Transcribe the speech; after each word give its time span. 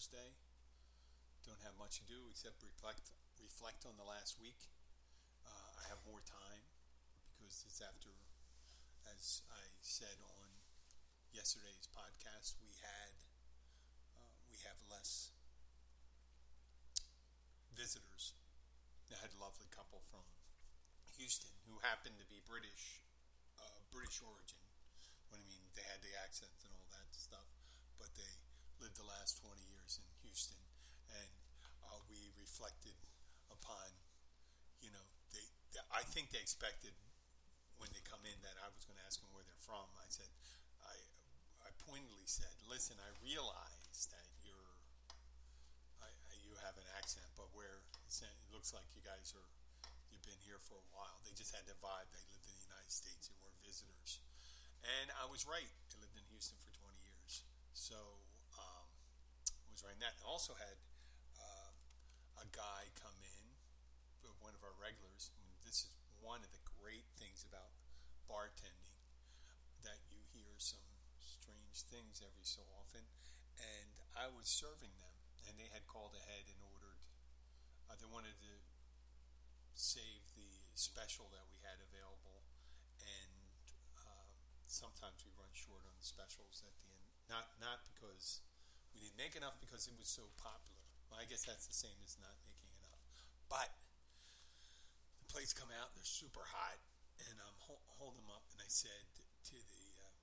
Thursday. 0.00 0.32
Don't 1.44 1.60
have 1.60 1.76
much 1.76 2.00
to 2.00 2.08
do 2.08 2.32
except 2.32 2.64
reflect 2.64 3.12
reflect 3.36 3.84
on 3.84 4.00
the 4.00 4.08
last 4.08 4.40
week. 4.40 4.72
Uh, 5.44 5.76
I 5.76 5.92
have 5.92 6.00
more 6.08 6.24
time 6.24 6.64
because 7.36 7.68
it's 7.68 7.84
after, 7.84 8.08
as 9.12 9.44
I 9.52 9.60
said 9.84 10.16
on 10.24 10.56
yesterday's 11.36 11.84
podcast, 11.92 12.56
we 12.64 12.72
had 12.80 13.12
uh, 14.16 14.32
we 14.48 14.56
have 14.64 14.80
less 14.88 15.36
visitors. 17.76 18.32
I 19.12 19.20
had 19.20 19.36
a 19.36 19.40
lovely 19.44 19.68
couple 19.68 20.00
from 20.08 20.24
Houston 21.20 21.52
who 21.68 21.76
happened 21.84 22.16
to 22.24 22.28
be 22.32 22.40
British, 22.48 23.04
uh, 23.60 23.84
British 23.92 24.24
origin. 24.24 24.64
What 25.28 25.44
I 25.44 25.44
mean, 25.44 25.60
they 25.76 25.84
had 25.84 26.00
the 26.00 26.16
accents 26.24 26.64
and 26.64 26.72
all 26.72 26.88
that 26.88 27.12
stuff, 27.12 27.52
but 28.00 28.08
they 28.16 28.40
lived 28.80 28.96
the 28.96 29.04
last 29.04 29.36
20 29.44 29.60
years 29.68 30.00
in 30.00 30.08
Houston, 30.24 30.56
and 31.12 31.28
uh, 31.84 32.00
we 32.08 32.32
reflected 32.40 32.96
upon, 33.52 33.92
you 34.80 34.88
know, 34.88 35.04
they, 35.36 35.44
they, 35.76 35.84
I 35.92 36.00
think 36.08 36.32
they 36.32 36.40
expected 36.40 36.96
when 37.76 37.92
they 37.92 38.00
come 38.04 38.24
in 38.24 38.36
that 38.40 38.56
I 38.60 38.72
was 38.72 38.88
going 38.88 38.96
to 38.96 39.04
ask 39.04 39.20
them 39.20 39.28
where 39.36 39.44
they're 39.44 39.60
from. 39.60 39.84
I 40.00 40.08
said, 40.08 40.28
I, 40.80 40.96
I 41.60 41.68
pointedly 41.84 42.24
said, 42.24 42.52
listen, 42.68 42.96
I 43.00 43.12
realize 43.20 44.08
that 44.08 44.26
you're, 44.40 44.76
I, 46.00 46.08
you 46.40 46.56
have 46.64 46.76
an 46.80 46.88
accent, 46.96 47.28
but 47.36 47.52
where 47.52 47.84
it 47.84 48.48
looks 48.52 48.72
like 48.72 48.88
you 48.96 49.04
guys 49.04 49.36
are, 49.36 49.48
you've 50.08 50.24
been 50.24 50.40
here 50.44 50.60
for 50.60 50.80
a 50.80 50.88
while. 50.92 51.20
They 51.24 51.36
just 51.36 51.52
had 51.52 51.68
the 51.68 51.76
vibe. 51.84 52.08
They 52.12 52.24
lived 52.32 52.48
in 52.48 52.56
the 52.56 52.64
United 52.64 52.92
States. 52.92 53.28
They 53.28 53.36
were 53.44 53.52
visitors. 53.60 54.24
And 54.80 55.12
I 55.20 55.28
was 55.28 55.44
right. 55.44 55.68
I 55.68 55.92
lived 56.00 56.16
in 56.16 56.24
Houston 56.32 56.56
for 56.64 56.72
20 56.72 56.96
years. 57.04 57.44
So 57.76 57.96
was 59.80 59.88
right 59.88 60.00
that. 60.04 60.12
And 60.20 60.28
also 60.28 60.52
had 60.60 60.76
uh, 61.40 61.72
a 62.44 62.46
guy 62.52 62.92
come 63.00 63.16
in, 63.24 63.44
one 64.44 64.52
of 64.52 64.60
our 64.60 64.76
regulars. 64.76 65.32
I 65.32 65.40
mean, 65.40 65.56
this 65.64 65.88
is 65.88 65.92
one 66.20 66.44
of 66.44 66.52
the 66.52 66.60
great 66.80 67.08
things 67.16 67.48
about 67.48 67.72
bartending 68.28 68.92
that 69.80 70.04
you 70.12 70.20
hear 70.36 70.52
some 70.60 70.84
strange 71.16 71.80
things 71.88 72.20
every 72.20 72.44
so 72.44 72.60
often. 72.76 73.08
And 73.56 74.04
I 74.12 74.28
was 74.28 74.52
serving 74.52 74.92
them, 75.00 75.16
and 75.48 75.56
they 75.56 75.72
had 75.72 75.88
called 75.88 76.12
ahead 76.12 76.44
and 76.44 76.60
ordered. 76.76 77.00
Uh, 77.88 77.96
they 77.96 78.08
wanted 78.08 78.36
to 78.36 78.54
save 79.72 80.28
the 80.36 80.60
special 80.76 81.32
that 81.32 81.48
we 81.48 81.56
had 81.64 81.80
available, 81.80 82.44
and 83.00 83.32
uh, 83.96 84.28
sometimes 84.68 85.24
we 85.24 85.32
run 85.36 85.52
short 85.56 85.84
on 85.88 85.96
the 85.96 86.04
specials 86.04 86.64
at 86.68 86.76
the 86.80 86.88
end. 86.92 87.12
Not 87.28 87.56
not 87.60 87.84
because 87.84 88.44
we 88.94 89.00
didn't 89.00 89.18
make 89.18 89.34
enough, 89.36 89.58
because 89.60 89.86
it 89.86 89.96
was 89.98 90.08
so 90.08 90.28
popular. 90.40 90.80
Well, 91.10 91.18
I 91.18 91.26
guess 91.26 91.42
that's 91.42 91.66
the 91.66 91.74
same 91.74 91.98
as 92.06 92.16
not 92.22 92.34
making 92.46 92.70
enough. 92.78 93.02
But 93.50 93.74
the 95.22 95.26
plates 95.30 95.52
come 95.52 95.70
out; 95.74 95.94
they're 95.94 96.06
super 96.06 96.46
hot, 96.50 96.78
and 97.28 97.38
I'm 97.40 97.58
ho- 97.66 97.82
hold 97.98 98.14
them 98.14 98.30
up, 98.30 98.46
and 98.54 98.62
I 98.62 98.68
said 98.70 99.10
to 99.50 99.56
the 99.58 99.86
uh, 99.98 100.14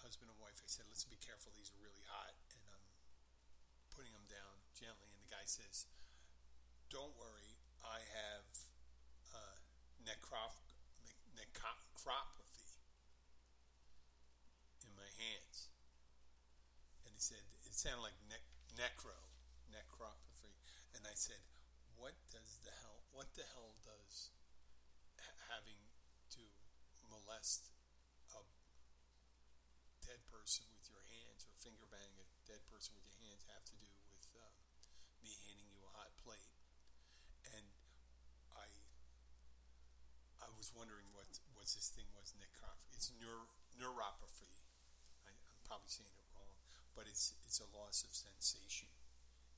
husband 0.00 0.32
and 0.32 0.38
wife, 0.40 0.60
I 0.64 0.68
said, 0.68 0.88
"Let's 0.88 1.04
be 1.04 1.20
careful; 1.20 1.52
these 1.52 1.68
are 1.72 1.80
really 1.80 2.04
hot." 2.08 2.32
And 2.56 2.64
I'm 2.72 2.86
putting 3.92 4.16
them 4.16 4.24
down 4.28 4.64
gently, 4.72 5.12
and 5.12 5.20
the 5.20 5.32
guy 5.32 5.44
says, 5.44 5.84
"Don't 6.88 7.12
worry, 7.20 7.60
I 7.84 8.00
have 8.00 8.48
uh, 9.36 9.56
necroph- 10.00 10.72
necropathy 11.36 12.80
in 14.88 14.96
my 14.96 15.10
hands." 15.20 15.68
And 17.04 17.11
he 17.11 17.11
said, 17.22 17.46
"It 17.62 17.70
sounded 17.78 18.02
like 18.02 18.18
ne- 18.26 18.50
necro, 18.74 19.14
necropathy." 19.70 20.58
And 20.90 21.06
I 21.06 21.14
said, 21.14 21.38
"What 21.94 22.18
does 22.34 22.58
the 22.66 22.74
hell? 22.82 23.06
What 23.14 23.30
the 23.38 23.46
hell 23.54 23.78
does 23.86 24.34
ha- 25.22 25.54
having 25.54 25.78
to 26.34 26.42
molest 27.06 27.70
a 28.34 28.42
dead 30.02 30.26
person 30.34 30.66
with 30.74 30.90
your 30.90 31.06
hands 31.14 31.46
or 31.46 31.54
finger 31.62 31.86
bang 31.86 32.10
a 32.18 32.26
dead 32.42 32.66
person 32.66 32.98
with 32.98 33.06
your 33.06 33.18
hands 33.22 33.46
have 33.54 33.62
to 33.70 33.76
do 33.78 33.86
with 34.10 34.26
um, 34.42 34.58
me 35.22 35.38
handing 35.46 35.70
you 35.70 35.78
a 35.86 35.94
hot 35.94 36.10
plate. 36.26 36.50
And 37.54 37.70
I 38.50 38.66
I 40.42 40.50
was 40.58 40.74
wondering 40.74 41.06
what 41.14 41.38
what 41.54 41.70
this 41.70 41.86
thing 41.94 42.10
was 42.18 42.34
necropathy. 42.34 42.90
It's 42.98 43.14
neur, 43.14 43.46
neuropathy. 43.78 44.50
I, 45.22 45.30
I'm 45.30 45.62
probably 45.62 45.86
saying 45.86 46.10
it 46.18 46.21
but 46.92 47.08
it's 47.08 47.34
it's 47.44 47.60
a 47.60 47.68
loss 47.72 48.04
of 48.04 48.12
sensation 48.12 48.90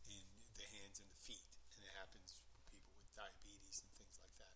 in 0.06 0.26
the 0.54 0.66
hands 0.78 1.02
and 1.02 1.08
the 1.10 1.20
feet, 1.22 1.50
and 1.74 1.82
it 1.82 1.92
happens 1.98 2.34
with 2.34 2.62
people 2.70 2.94
with 3.02 3.10
diabetes 3.14 3.82
and 3.82 3.90
things 3.98 4.16
like 4.22 4.34
that. 4.38 4.54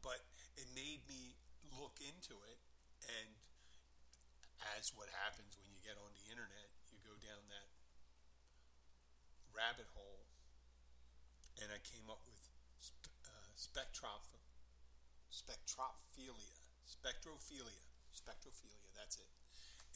But 0.00 0.24
it 0.56 0.68
made 0.72 1.04
me 1.08 1.36
look 1.76 2.00
into 2.00 2.40
it, 2.48 2.58
and 3.04 3.28
as 4.78 4.92
what 4.96 5.12
happens 5.12 5.56
when 5.60 5.68
you 5.68 5.80
get 5.84 6.00
on 6.00 6.10
the 6.16 6.26
internet, 6.32 6.72
you 6.88 6.98
go 7.04 7.14
down 7.20 7.44
that 7.52 7.68
rabbit 9.52 9.88
hole, 9.96 10.24
and 11.60 11.68
I 11.72 11.80
came 11.84 12.08
up 12.08 12.24
with 12.24 12.40
uh, 13.24 13.48
spectroph- 13.56 14.40
spectrophilia, 15.32 16.60
spectrophilia, 16.84 17.84
spectrophilia. 18.12 18.88
That's 18.96 19.16
it. 19.20 19.32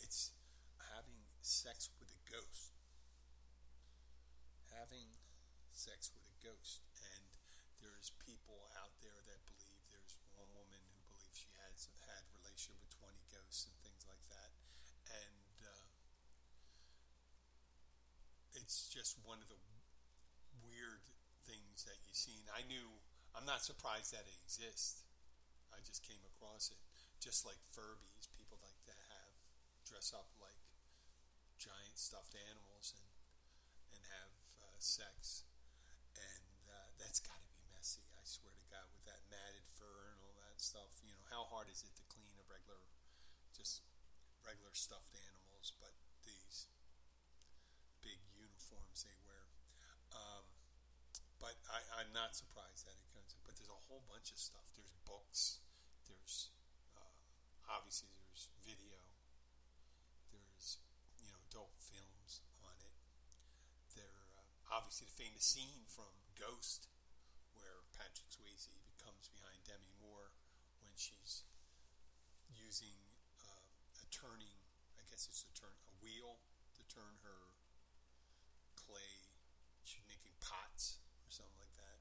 It's 0.01 0.33
having 0.97 1.21
sex 1.41 1.89
with 1.97 2.13
a 2.13 2.23
ghost. 2.29 2.77
Having 4.77 5.17
sex 5.73 6.13
with 6.13 6.25
a 6.29 6.37
ghost, 6.41 6.85
and 7.01 7.25
there's 7.81 8.13
people 8.21 8.69
out 8.77 8.93
there 9.01 9.17
that 9.29 9.41
believe. 9.49 9.81
There's 9.89 10.21
one 10.37 10.49
woman 10.53 10.81
who 10.93 11.01
believes 11.09 11.37
she 11.37 11.53
had 11.57 11.73
had 12.09 12.23
relationship 12.37 12.77
with 12.81 12.93
20 13.01 13.17
ghosts 13.33 13.69
and 13.69 13.77
things 13.81 14.05
like 14.05 14.25
that, 14.29 14.53
and 15.09 15.57
uh, 15.65 15.87
it's 18.57 18.89
just 18.89 19.17
one 19.25 19.41
of 19.41 19.49
the 19.49 19.61
weird 20.65 21.05
things 21.49 21.89
that 21.89 21.99
you 22.05 22.13
see. 22.13 22.37
And 22.41 22.51
I 22.53 22.63
knew 22.69 23.01
I'm 23.33 23.49
not 23.49 23.65
surprised 23.65 24.13
that 24.13 24.29
it 24.29 24.37
exists. 24.45 25.05
I 25.73 25.81
just 25.87 26.05
came 26.05 26.21
across 26.37 26.71
it, 26.71 26.83
just 27.23 27.47
like 27.47 27.59
Furbies. 27.73 28.29
People 28.37 28.59
like 28.61 28.79
to 28.91 28.95
have 29.11 29.33
dress 29.87 30.13
up 30.15 30.29
giant 31.61 32.01
stuffed 32.01 32.33
animals 32.49 32.97
and 32.97 33.05
and 33.93 34.01
have 34.09 34.33
uh, 34.65 34.81
sex, 34.81 35.45
and 36.17 36.65
uh, 36.73 36.89
that's 36.97 37.21
got 37.21 37.37
to 37.37 37.51
be 37.53 37.61
messy. 37.69 38.09
I 38.17 38.25
swear 38.25 38.57
to 38.57 38.67
God, 38.73 38.89
with 38.97 39.05
that 39.05 39.21
matted 39.29 39.69
fur 39.69 40.17
and 40.17 40.25
all 40.25 40.41
that 40.41 40.57
stuff. 40.57 40.89
You 41.05 41.13
know, 41.13 41.27
how 41.29 41.45
hard 41.53 41.69
is 41.69 41.85
it 41.85 41.93
to 42.01 42.05
clean 42.09 42.33
a 42.41 42.47
regular, 42.49 42.81
just 43.53 43.85
regular 44.41 44.73
stuffed 44.73 45.13
animals? 45.13 45.77
But 45.77 45.93
these 46.25 46.73
big 48.01 48.25
uniforms 48.33 49.05
they 49.05 49.19
wear. 49.29 49.45
Um, 50.17 50.49
but 51.43 51.61
I, 51.69 51.85
I'm 52.01 52.15
not 52.17 52.33
surprised 52.33 52.89
that 52.89 52.97
it 52.97 53.09
comes. 53.13 53.37
But 53.45 53.61
there's 53.61 53.69
a 53.69 53.85
whole 53.91 54.07
bunch 54.09 54.33
of 54.33 54.41
stuff. 54.41 54.65
There's 54.73 54.97
books. 55.05 55.61
There's 56.09 56.57
uh, 56.97 57.21
obviously 57.69 58.17
there's 58.17 58.49
video. 58.65 59.10
Adult 61.51 61.75
films 61.83 62.47
on 62.63 62.79
it. 62.79 62.95
There 63.99 64.23
uh, 64.39 64.47
obviously 64.71 65.11
the 65.11 65.19
famous 65.19 65.43
scene 65.43 65.83
from 65.91 66.15
Ghost, 66.39 66.87
where 67.59 67.83
Patrick 67.91 68.31
Swayze 68.31 68.71
becomes 68.87 69.27
behind 69.35 69.59
Demi 69.67 69.91
Moore 69.99 70.31
when 70.79 70.95
she's 70.95 71.43
using 72.55 73.03
uh, 73.43 73.67
a 73.99 74.07
turning. 74.15 74.63
I 74.95 75.03
guess 75.11 75.27
it's 75.27 75.43
a 75.43 75.51
turn 75.59 75.75
a 75.91 75.95
wheel 75.99 76.39
to 76.79 76.87
turn 76.87 77.19
her 77.27 77.59
clay. 78.79 79.35
She's 79.83 80.07
making 80.07 80.39
pots 80.39 81.03
or 81.27 81.35
something 81.35 81.59
like 81.59 81.75
that, 81.83 81.99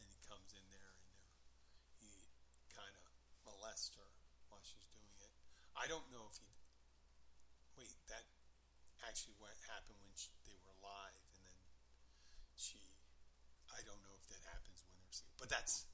and 0.00 0.08
he 0.08 0.16
comes 0.24 0.56
in 0.56 0.64
there 0.72 0.96
and 1.04 1.20
he 2.00 2.32
kind 2.72 2.96
of 2.96 3.04
molests 3.44 3.92
her 4.00 4.16
while 4.48 4.64
she's 4.64 4.88
doing 4.88 5.12
it. 5.20 5.32
I 5.76 5.84
don't 5.84 6.08
know 6.08 6.24
if 6.32 6.40
he. 6.40 6.57
Actually 9.08 9.40
what 9.40 9.56
happened 9.64 9.96
when 10.04 10.12
she, 10.20 10.28
they 10.44 10.52
were 10.60 10.72
alive, 10.84 11.16
and 11.16 11.32
then 11.40 11.56
she. 12.60 12.76
I 13.72 13.80
don't 13.88 14.00
know 14.04 14.12
if 14.20 14.28
that 14.28 14.44
happens 14.52 14.84
when 14.84 14.92
they're 15.00 15.08
asleep, 15.08 15.32
but 15.40 15.48
that's 15.48 15.88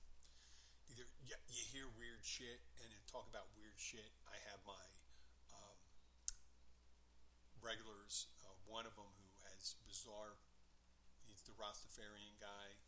either 0.90 1.06
you, 1.22 1.38
you 1.46 1.62
hear 1.70 1.86
weird 1.94 2.26
shit 2.26 2.58
and 2.82 2.90
talk 3.06 3.30
about 3.30 3.46
weird 3.54 3.78
shit. 3.78 4.10
I 4.26 4.34
have 4.50 4.58
my 4.66 4.84
um, 5.54 5.78
regulars, 7.62 8.26
uh, 8.42 8.50
one 8.66 8.82
of 8.82 8.98
them 8.98 9.06
who 9.14 9.30
has 9.46 9.78
bizarre. 9.86 10.34
He's 11.22 11.46
the 11.46 11.54
Rastafarian 11.54 12.34
guy 12.42 12.82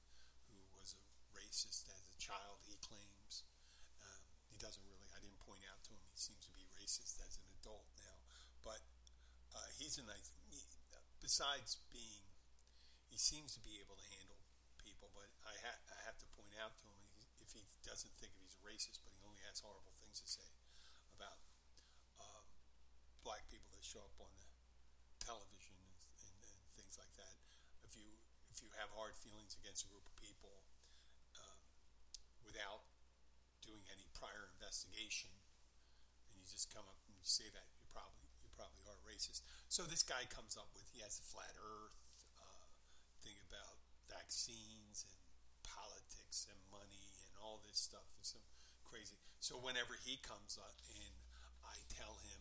who 0.50 0.58
was 0.75 0.99
a 0.99 1.06
racist 1.38 1.87
as 1.87 2.02
a 2.11 2.19
child. 2.19 2.67
He 2.67 2.75
claims 2.82 3.46
um, 4.02 4.26
he 4.50 4.58
doesn't 4.58 4.82
really. 4.82 5.06
I 5.14 5.22
didn't 5.22 5.38
point 5.46 5.62
out 5.70 5.87
to 5.87 5.94
him. 5.94 6.02
He 6.11 6.19
seems 6.19 6.43
to 6.43 6.50
be 6.50 6.67
racist 6.75 7.22
as 7.22 7.38
an 7.38 7.46
adult 7.62 7.87
now, 8.02 8.19
but 8.67 8.82
uh, 9.56 9.69
he's 9.81 9.97
a 9.97 10.05
nice. 10.05 10.37
He, 10.53 10.61
besides 11.25 11.81
being, 11.88 12.29
he 13.08 13.17
seems 13.17 13.56
to 13.56 13.61
be 13.64 13.81
able 13.81 13.97
to 13.97 14.06
handle 14.20 14.37
people. 14.76 15.08
But 15.17 15.32
I, 15.49 15.56
ha- 15.64 15.82
I 15.88 15.99
have 16.05 16.20
to 16.20 16.29
point 16.37 16.53
out 16.61 16.76
to 16.76 16.85
him 16.85 17.00
if 17.41 17.56
he 17.56 17.64
doesn't 17.81 18.12
think 18.20 18.37
of 18.37 18.41
he's 18.44 18.58
a 18.61 18.64
racist, 18.67 19.00
but 19.00 19.17
he 19.17 19.25
only 19.25 19.41
has 19.49 19.64
horrible 19.64 19.97
things 19.97 20.20
to 20.20 20.29
say 20.29 20.53
about 21.17 21.41
um, 22.20 22.44
black 23.25 23.49
people 23.49 23.73
that 23.73 23.81
show 23.81 24.05
up 24.05 24.17
on 24.20 24.29
the 24.37 24.47
television 25.25 25.73
and, 25.81 25.97
and, 26.20 26.37
and, 26.37 26.61
things 26.76 27.00
like 27.00 27.12
that. 27.17 27.41
If 27.81 27.97
you 27.97 28.20
if 28.53 28.61
you 28.61 28.69
have 28.76 28.93
hard 28.93 29.17
feelings 29.17 29.56
against 29.56 29.87
a 29.87 29.88
group 29.88 30.05
of 30.05 30.14
people 30.20 30.69
um, 31.38 31.58
without 32.44 32.85
doing 33.64 33.82
any 33.88 34.06
prior 34.12 34.53
investigation, 34.53 35.32
and 36.29 36.37
you 36.37 36.44
just 36.44 36.69
come 36.69 36.85
up 36.87 37.00
and 37.08 37.17
you 37.17 37.25
say 37.25 37.49
that, 37.50 37.67
you 37.81 37.88
probably 37.91 38.25
probably 38.56 38.88
are 38.88 38.97
racist. 39.05 39.44
So 39.69 39.85
this 39.85 40.03
guy 40.03 40.25
comes 40.32 40.56
up 40.56 40.73
with 40.73 40.88
he 40.97 41.05
has 41.05 41.20
the 41.20 41.26
flat 41.29 41.53
Earth 41.61 42.00
uh, 42.41 42.64
thing 43.20 43.37
about 43.44 43.76
vaccines 44.08 45.05
and 45.05 45.20
politics 45.61 46.49
and 46.49 46.56
money 46.73 47.12
and 47.29 47.37
all 47.37 47.61
this 47.61 47.76
stuff 47.76 48.08
and 48.17 48.25
some 48.25 48.43
crazy. 48.88 49.20
So 49.44 49.61
whenever 49.61 49.93
he 50.00 50.17
comes 50.25 50.56
up 50.56 50.81
and 50.88 51.14
I 51.61 51.76
tell 51.93 52.17
him, 52.25 52.41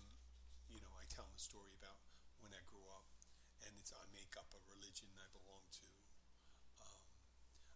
you 0.71 0.79
know, 0.79 0.93
I 0.95 1.03
tell 1.11 1.27
him 1.27 1.35
a 1.35 1.43
story 1.43 1.75
about 1.75 1.99
when 2.39 2.55
I 2.55 2.63
grew 2.69 2.85
up, 2.93 3.07
and 3.65 3.73
it's 3.75 3.91
I 3.91 4.05
make 4.13 4.37
up 4.39 4.47
a 4.53 4.61
religion 4.69 5.09
I 5.17 5.27
belong 5.33 5.65
to. 5.81 5.87
Um, 6.79 7.05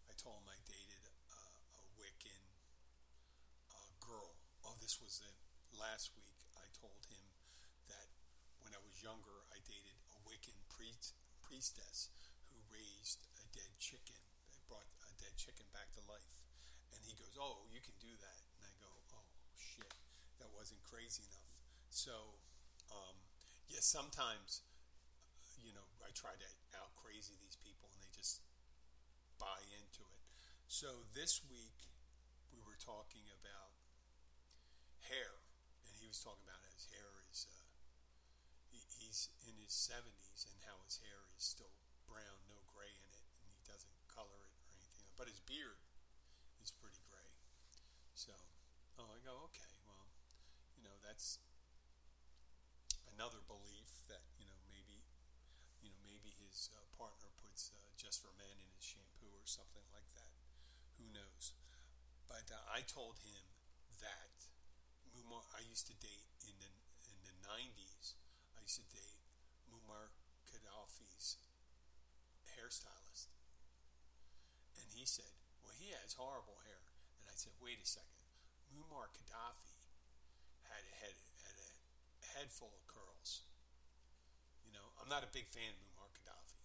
I 0.08 0.14
told 0.14 0.40
him 0.40 0.48
I 0.48 0.58
dated 0.64 1.04
uh, 1.28 1.54
a 1.76 1.82
Wiccan 1.98 2.44
uh, 3.74 3.90
girl. 3.98 4.38
Oh, 4.62 4.78
this 4.78 5.02
was 5.02 5.18
it. 5.26 5.36
Last 5.74 6.14
week 6.14 6.46
I 6.54 6.70
told 6.76 7.02
him 7.10 7.39
when 8.70 8.78
I 8.78 8.86
was 8.86 9.02
younger 9.02 9.42
I 9.50 9.58
dated 9.66 9.98
a 10.14 10.18
Wiccan 10.30 10.54
priest, 10.70 11.18
priestess 11.42 12.14
who 12.46 12.54
raised 12.70 13.26
a 13.42 13.44
dead 13.50 13.74
chicken. 13.82 14.14
They 14.54 14.62
brought 14.70 14.86
a 15.02 15.10
dead 15.18 15.34
chicken 15.34 15.66
back 15.74 15.90
to 15.98 16.02
life. 16.06 16.38
And 16.94 17.02
he 17.02 17.18
goes, 17.18 17.34
Oh, 17.34 17.66
you 17.66 17.82
can 17.82 17.98
do 17.98 18.14
that. 18.22 18.38
And 18.54 18.62
I 18.62 18.70
go, 18.78 18.86
Oh, 19.10 19.26
shit, 19.58 19.90
that 20.38 20.54
wasn't 20.54 20.86
crazy 20.86 21.26
enough. 21.26 21.50
So, 21.90 22.38
um, 22.94 23.18
yeah, 23.66 23.82
sometimes, 23.82 24.62
you 25.58 25.74
know, 25.74 25.90
I 26.06 26.14
try 26.14 26.38
to 26.38 26.48
out 26.78 26.94
crazy 26.94 27.34
these 27.42 27.58
people 27.58 27.90
and 27.90 27.98
they 27.98 28.14
just 28.14 28.38
buy 29.42 29.66
into 29.74 30.06
it. 30.06 30.22
So 30.70 31.10
this 31.10 31.42
week 31.50 31.90
we 32.54 32.62
were 32.62 32.78
talking 32.78 33.26
about 33.34 33.74
hair, 35.10 35.42
and 35.82 35.90
he 35.98 36.06
was 36.06 36.22
talking 36.22 36.46
about 36.46 36.62
his 36.70 36.86
hair 36.94 37.09
he's 39.10 39.26
in 39.42 39.58
his 39.58 39.74
70s 39.74 40.46
and 40.46 40.62
how 40.70 40.78
his 40.86 41.02
hair 41.02 41.26
is 41.34 41.42
still 41.42 41.74
brown, 42.06 42.46
no 42.46 42.62
gray 42.70 42.94
in 42.94 43.10
it, 43.10 43.26
and 43.42 43.50
he 43.50 43.58
doesn't 43.66 43.90
color 44.06 44.38
it 44.46 44.54
or 44.54 44.70
anything. 44.70 45.10
But 45.18 45.26
his 45.26 45.42
beard 45.42 45.82
is 46.62 46.70
pretty 46.70 47.02
gray. 47.10 47.26
So, 48.14 48.30
oh, 49.02 49.10
I 49.10 49.18
go, 49.26 49.50
okay, 49.50 49.74
well, 49.82 50.06
you 50.78 50.86
know, 50.86 50.94
that's 51.02 51.42
another 53.10 53.42
belief 53.42 54.06
that 54.06 54.30
you 54.38 54.46
know 54.46 54.62
maybe, 54.70 55.02
you 55.82 55.90
know, 55.90 55.98
maybe 56.06 56.30
his 56.38 56.70
uh, 56.70 56.86
partner 56.94 57.34
puts 57.42 57.74
uh, 57.74 57.90
just 57.98 58.22
for 58.22 58.30
men 58.38 58.62
in 58.62 58.70
his 58.78 58.86
shampoo 58.86 59.34
or 59.34 59.42
something 59.42 59.90
like 59.90 60.06
that. 60.14 60.30
Who 61.02 61.10
knows? 61.10 61.58
But 62.30 62.46
uh, 62.54 62.62
I 62.70 62.86
told 62.86 63.18
him 63.26 63.42
that 63.98 64.46
Muammar. 65.10 65.42
I 65.50 65.66
used 65.66 65.90
to 65.90 65.98
date 65.98 66.30
in 66.46 66.54
the 66.62 66.70
in 67.10 67.18
the 67.26 67.34
'90s. 67.42 68.14
Date 68.78 69.18
Muammar 69.66 70.14
Gaddafi's 70.46 71.42
hairstylist, 72.54 73.34
and 74.78 74.86
he 74.94 75.02
said, 75.02 75.34
"Well, 75.58 75.74
he 75.74 75.90
has 75.90 76.14
horrible 76.14 76.62
hair." 76.62 76.94
And 77.18 77.26
I 77.26 77.34
said, 77.34 77.58
"Wait 77.58 77.82
a 77.82 77.86
second. 77.86 78.22
Muammar 78.70 79.10
Gaddafi 79.10 79.90
had 80.70 80.86
a 80.86 80.94
head 81.02 81.18
had 81.42 81.58
a 81.58 81.70
head 82.38 82.52
full 82.54 82.70
of 82.70 82.86
curls. 82.86 83.42
You 84.62 84.70
know, 84.70 84.94
I'm 85.02 85.10
not 85.10 85.26
a 85.26 85.30
big 85.34 85.50
fan 85.50 85.74
of 85.74 85.82
Muammar 85.82 86.14
Gaddafi, 86.14 86.62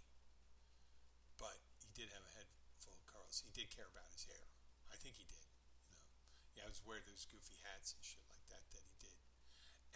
but 1.42 1.58
he 1.81 1.90
did 1.98 2.13
have 2.13 2.22
a 2.22 2.34
head 2.38 2.46
full 2.78 2.94
of 2.94 3.06
curls. 3.10 3.42
He 3.42 3.50
did 3.50 3.74
care 3.74 3.90
about 3.90 4.13
his 4.13 4.30
hair. 4.30 4.46
I 4.94 4.96
think 5.01 5.18
he 5.18 5.25
did. 5.25 5.50
You 5.81 5.90
know, 5.90 6.06
yeah, 6.54 6.63
I 6.66 6.69
was 6.69 6.86
wearing 6.86 7.10
those 7.10 7.25
goofy 7.25 7.58
hats 7.66 7.98
and 7.98 8.06
shit 8.06 8.22
like 8.30 8.46
that 8.54 8.69
that 8.69 8.86
he 8.86 8.94
did. 9.01 9.18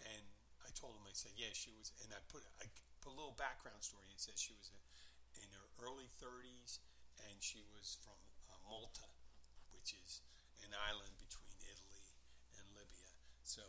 And 0.02 0.26
I 0.70 0.72
told 0.78 0.94
him, 0.94 1.02
I 1.02 1.18
said, 1.18 1.34
yeah, 1.34 1.50
she 1.50 1.74
was, 1.74 1.90
and 1.98 2.14
I 2.14 2.22
put 2.30 2.46
I 2.62 2.70
put 3.02 3.10
a 3.10 3.18
little 3.18 3.34
background 3.34 3.82
story 3.82 4.06
and 4.06 4.22
said 4.22 4.38
she 4.38 4.54
was 4.54 4.70
in 5.34 5.50
her 5.50 5.66
early 5.82 6.06
30s 6.22 6.78
and 7.26 7.42
she 7.42 7.66
was 7.74 7.98
from 7.98 8.14
uh, 8.46 8.54
Malta, 8.70 9.10
which 9.74 9.98
is 9.98 10.22
an 10.62 10.70
island 10.70 11.18
between 11.18 11.50
Italy 11.66 12.06
and 12.54 12.62
Libya. 12.70 13.10
So 13.42 13.66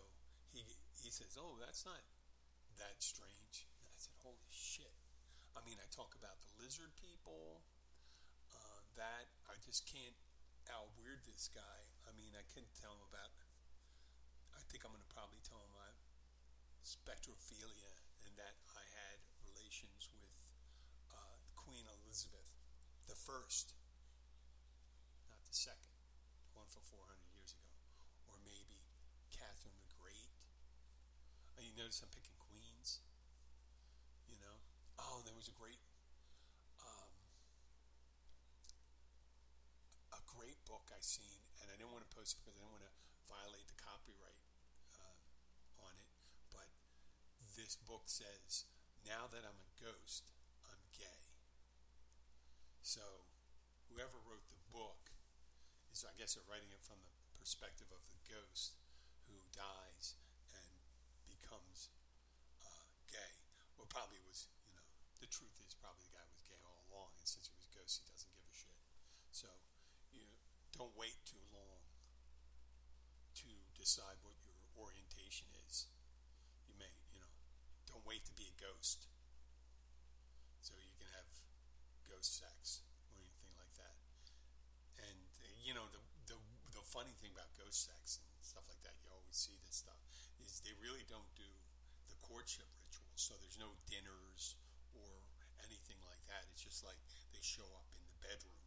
he 0.54 0.62
he 1.02 1.10
says, 1.10 1.42
"Oh, 1.42 1.58
that's 1.58 1.90
not 1.90 2.06
that 2.78 3.02
strange." 3.02 3.66
And 3.82 3.90
I 3.90 3.98
said, 3.98 4.14
"Holy 4.22 4.54
shit!" 4.54 4.94
I 5.58 5.66
mean, 5.66 5.82
I 5.82 5.90
talk 5.90 6.14
about 6.14 6.38
the 6.46 6.54
lizard 6.62 6.94
people. 7.02 7.66
Uh, 8.52 8.84
that 9.00 9.32
I 9.50 9.56
just 9.64 9.88
can't 9.90 10.20
out 10.70 10.94
weird 11.00 11.24
this 11.26 11.50
guy. 11.50 11.80
I 12.06 12.14
mean, 12.14 12.38
I 12.38 12.46
can 12.54 12.68
tell 12.78 12.94
him 12.94 13.10
about. 13.10 13.32
I 14.54 14.62
think 14.70 14.86
I'm 14.86 14.94
going 14.94 15.02
to 15.02 15.16
probably 15.16 15.40
tell 15.42 15.64
him 15.64 15.74
I 15.80 16.01
spectrophilia 16.84 17.92
and 18.26 18.34
that 18.38 18.58
I 18.74 18.84
had 18.84 19.18
relations 19.46 20.10
with 20.14 20.38
uh, 21.12 21.38
Queen 21.56 21.86
Elizabeth 21.88 22.52
the 23.12 23.18
first, 23.18 23.76
not 25.28 25.44
the 25.44 25.52
second, 25.52 25.92
one 26.56 26.68
for 26.72 26.80
400 26.80 27.28
years 27.36 27.52
ago, 27.52 27.68
or 28.32 28.40
maybe 28.48 28.88
Catherine 29.36 29.76
the 29.84 29.92
Great. 30.00 30.32
And 31.60 31.68
you 31.68 31.76
notice 31.76 32.00
I'm 32.00 32.14
picking 32.16 32.40
queens, 32.40 33.04
you 34.32 34.40
know. 34.40 34.64
Oh, 34.96 35.20
there 35.28 35.36
was 35.36 35.52
a 35.52 35.56
great, 35.60 35.84
um, 36.80 37.12
a 40.16 40.22
great 40.24 40.64
book 40.64 40.88
I 40.88 41.04
seen, 41.04 41.44
and 41.60 41.68
I 41.68 41.76
didn't 41.76 41.92
want 41.92 42.08
to 42.08 42.14
post 42.16 42.40
it 42.40 42.48
because 42.48 42.56
I 42.56 42.64
didn't 42.64 42.76
want 42.80 42.88
to 42.88 42.96
violate 43.28 43.68
the 43.68 43.76
copyright 43.76 44.40
uh, 45.04 45.20
on 45.84 45.94
it. 46.00 46.10
But 46.48 46.72
this 47.56 47.76
book 47.76 48.08
says, 48.08 48.66
"Now 49.06 49.28
that 49.28 49.44
I'm 49.44 49.60
a 49.60 49.72
ghost, 49.80 50.32
I'm 50.66 50.82
gay." 50.96 51.32
So, 52.82 53.28
whoever 53.90 54.18
wrote 54.20 54.48
the 54.50 54.62
book 54.72 55.12
is, 55.92 56.04
I 56.08 56.16
guess, 56.18 56.38
writing 56.48 56.72
it 56.72 56.84
from 56.84 57.04
the 57.04 57.14
perspective 57.40 57.92
of 57.92 58.04
the 58.12 58.22
ghost 58.28 58.80
who 59.28 59.36
dies 59.52 60.16
and 60.56 60.76
becomes 61.28 61.92
uh, 62.64 62.88
gay. 63.12 63.44
Well, 63.76 63.88
probably 63.92 64.20
was, 64.24 64.48
you 64.68 64.72
know, 64.76 64.88
the 65.20 65.28
truth 65.28 65.60
is 65.64 65.76
probably 65.76 66.08
the 66.08 66.16
guy 66.16 66.26
was 66.32 66.42
gay 66.48 66.60
all 66.64 66.80
along, 66.90 67.16
and 67.20 67.28
since 67.28 67.48
he 67.52 67.56
was 67.56 67.68
ghost, 67.72 68.00
he 68.00 68.08
doesn't 68.08 68.32
give 68.32 68.48
a 68.48 68.56
shit. 68.56 68.80
So, 69.32 69.48
you 70.12 70.28
don't 70.72 70.96
wait 70.96 71.20
too 71.28 71.44
long 71.52 71.84
to 73.44 73.52
decide 73.76 74.20
what 74.24 74.36
your 74.44 74.56
orientation 74.78 75.48
is. 75.68 75.88
You 76.68 76.76
may, 76.80 76.92
you 77.12 77.20
know, 77.20 77.34
don't 78.02 78.10
wait 78.10 78.26
to 78.26 78.34
be 78.34 78.50
a 78.50 78.56
ghost 78.58 79.06
so 80.66 80.74
you 80.82 80.90
can 80.98 81.06
have 81.14 81.30
ghost 82.10 82.42
sex 82.42 82.82
or 83.14 83.22
anything 83.22 83.54
like 83.62 83.70
that. 83.78 83.94
And 85.06 85.18
you 85.62 85.78
know, 85.78 85.86
the, 85.94 86.02
the 86.26 86.38
the 86.74 86.82
funny 86.82 87.14
thing 87.22 87.30
about 87.30 87.54
ghost 87.54 87.86
sex 87.86 88.18
and 88.18 88.26
stuff 88.42 88.66
like 88.66 88.82
that, 88.82 88.98
you 89.06 89.14
always 89.14 89.38
see 89.38 89.54
this 89.70 89.86
stuff 89.86 90.02
is 90.42 90.66
they 90.66 90.74
really 90.82 91.06
don't 91.06 91.30
do 91.38 91.46
the 92.10 92.18
courtship 92.26 92.66
rituals. 92.82 93.22
So 93.22 93.38
there's 93.38 93.62
no 93.62 93.70
dinners 93.86 94.58
or 94.98 95.22
anything 95.62 96.02
like 96.10 96.26
that. 96.26 96.50
It's 96.50 96.66
just 96.66 96.82
like 96.82 96.98
they 97.30 97.44
show 97.46 97.70
up 97.78 97.86
in 97.94 98.02
the 98.02 98.18
bedroom 98.26 98.66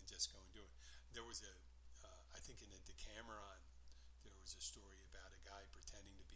and 0.00 0.08
just 0.08 0.32
go 0.32 0.40
and 0.40 0.48
do 0.56 0.64
it. 0.64 0.72
There 1.12 1.24
was 1.28 1.44
a, 1.44 1.52
uh, 2.00 2.22
I 2.32 2.40
think 2.40 2.64
in 2.64 2.72
the 2.72 2.80
Decameron, 2.88 3.60
there 4.24 4.32
was 4.40 4.56
a 4.56 4.62
story 4.64 5.04
about 5.12 5.36
a 5.36 5.40
guy 5.44 5.68
pretending 5.76 6.16
to 6.16 6.27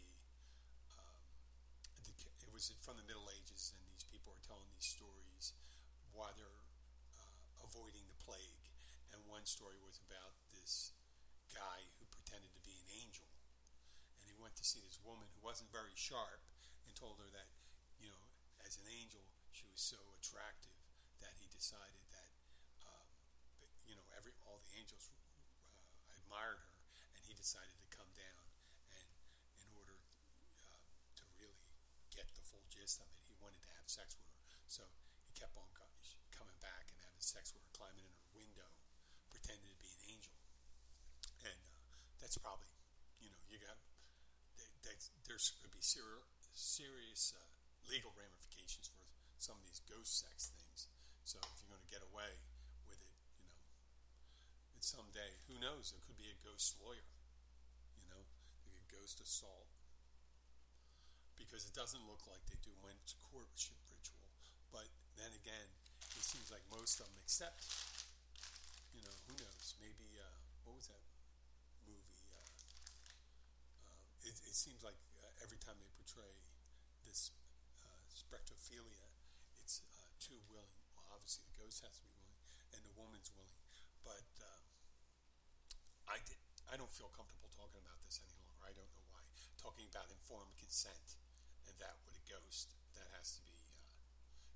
was 2.53 2.69
it 2.69 2.77
from 2.85 3.01
the 3.01 3.07
Middle 3.09 3.25
Ages, 3.33 3.73
and 3.73 3.81
these 3.89 4.05
people 4.05 4.29
are 4.29 4.45
telling 4.45 4.69
these 4.77 4.85
stories 4.85 5.57
while 6.13 6.29
they're 6.37 6.61
uh, 7.17 7.65
avoiding 7.65 8.05
the 8.05 8.19
plague. 8.21 8.69
And 9.09 9.17
one 9.25 9.49
story 9.49 9.81
was 9.81 9.97
about 10.05 10.37
this 10.53 10.93
guy 11.49 11.89
who 11.97 12.05
pretended 12.13 12.53
to 12.53 12.61
be 12.61 12.77
an 12.77 12.89
angel, 12.93 13.25
and 14.21 14.29
he 14.29 14.37
went 14.37 14.53
to 14.61 14.65
see 14.65 14.77
this 14.85 15.01
woman 15.01 15.25
who 15.33 15.41
wasn't 15.41 15.73
very 15.73 15.97
sharp, 15.97 16.45
and 16.85 16.93
told 16.93 17.17
her 17.17 17.27
that, 17.33 17.49
you 17.97 18.13
know, 18.13 18.23
as 18.61 18.77
an 18.77 18.85
angel, 18.85 19.25
she 19.49 19.65
was 19.73 19.81
so 19.81 19.97
attractive 20.21 20.77
that 21.25 21.33
he 21.41 21.49
decided 21.49 22.05
that, 22.13 22.29
um, 22.85 23.09
you 23.89 23.97
know, 23.97 24.05
every 24.13 24.37
all 24.45 24.61
the 24.61 24.77
angels 24.77 25.09
uh, 25.09 26.21
admired 26.21 26.61
her, 26.61 26.73
and 27.17 27.21
he 27.25 27.33
decided 27.33 27.73
to 27.81 27.89
come 27.89 28.13
down 28.13 28.45
and 28.93 29.09
in 29.57 29.67
order 29.73 29.97
uh, 30.69 30.85
to 31.17 31.25
really 31.41 31.65
get 32.13 32.29
the 32.37 32.45
full 32.45 32.61
gist 32.69 33.01
of 33.01 33.09
it. 33.09 33.23
Have 33.83 33.91
sex 33.91 34.15
with 34.15 34.31
her, 34.31 34.63
so 34.71 34.87
he 35.27 35.35
kept 35.35 35.59
on 35.59 35.67
coming 36.31 36.55
back 36.63 36.87
and 36.87 36.95
having 37.03 37.19
sex 37.19 37.51
with 37.51 37.67
her, 37.67 37.71
climbing 37.75 38.07
in 38.07 38.15
her 38.15 38.31
window, 38.31 38.71
pretending 39.27 39.67
to 39.67 39.79
be 39.83 39.91
an 39.91 40.03
angel. 40.07 40.39
And 41.43 41.59
uh, 41.67 41.99
that's 42.23 42.39
probably, 42.39 42.71
you 43.19 43.27
know, 43.27 43.43
you 43.51 43.59
got 43.59 43.75
there's 45.27 45.51
could 45.59 45.75
be 45.75 45.83
serial, 45.83 46.23
serious 46.55 47.35
uh, 47.35 47.43
legal 47.91 48.15
ramifications 48.15 48.87
for 48.87 49.03
some 49.35 49.59
of 49.59 49.67
these 49.67 49.83
ghost 49.83 50.15
sex 50.15 50.55
things. 50.55 50.87
So 51.27 51.43
if 51.43 51.59
you're 51.59 51.75
going 51.75 51.83
to 51.83 51.91
get 51.91 52.07
away 52.07 52.39
with 52.87 53.03
it, 53.03 53.11
you 53.35 53.43
know, 53.51 54.79
someday, 54.79 55.43
who 55.51 55.59
knows? 55.59 55.91
It 55.91 56.07
could 56.07 56.15
be 56.15 56.31
a 56.31 56.39
ghost 56.39 56.79
lawyer, 56.79 57.11
you 57.99 58.07
know, 58.07 58.23
a 58.63 58.83
ghost 58.87 59.19
assault. 59.19 59.72
Because 61.43 61.67
it 61.67 61.75
doesn't 61.75 62.01
look 62.07 62.23
like 62.31 62.39
they 62.47 62.57
do 62.63 62.71
went 62.79 62.97
to 63.11 63.15
courtship 63.29 63.77
ritual. 63.91 64.25
But 64.71 64.87
then 65.19 65.29
again, 65.35 65.67
it 66.15 66.23
seems 66.23 66.47
like 66.49 66.63
most 66.71 67.03
of 67.03 67.05
them, 67.11 67.19
except, 67.19 67.67
you 68.95 69.03
know, 69.03 69.13
who 69.27 69.35
knows? 69.37 69.75
Maybe, 69.77 70.17
uh, 70.17 70.25
what 70.63 70.79
was 70.79 70.87
that 70.87 71.03
movie? 71.85 72.17
Uh, 72.31 72.41
uh, 72.41 74.25
it, 74.25 74.33
it, 74.49 74.55
seems 74.55 74.81
like 74.81 74.97
uh, 75.21 75.45
every 75.45 75.59
time 75.61 75.77
they 75.77 75.91
portray 75.93 76.33
this 77.05 77.29
uh, 77.83 78.01
spectrophilia, 78.15 79.05
it's 79.61 79.83
uh, 79.99 80.09
too 80.17 80.39
willing. 80.49 80.79
Well, 80.95 81.05
obviously 81.13 81.45
the 81.45 81.57
ghost 81.59 81.83
has 81.85 81.93
to 81.99 82.03
be 82.07 82.15
willing, 82.17 82.41
and 82.73 82.81
the 82.81 82.95
woman's 82.97 83.29
willing. 83.35 83.61
But 84.01 84.25
I 86.13 86.19
did. 86.27 86.37
I 86.69 86.77
don't 86.77 86.91
feel 86.93 87.09
comfortable 87.09 87.49
talking 87.53 87.81
about 87.81 87.97
this 88.05 88.21
any 88.21 88.33
longer. 88.37 88.61
I 88.61 88.73
don't 88.73 88.89
know 88.93 89.05
why. 89.09 89.21
Talking 89.57 89.89
about 89.89 90.09
informed 90.13 90.53
consent 90.61 91.17
and 91.69 91.75
that 91.79 91.97
with 92.03 92.15
a 92.17 92.25
ghost, 92.27 92.75
that 92.95 93.07
has 93.17 93.39
to 93.39 93.41
be. 93.47 93.55
Uh, 93.55 93.83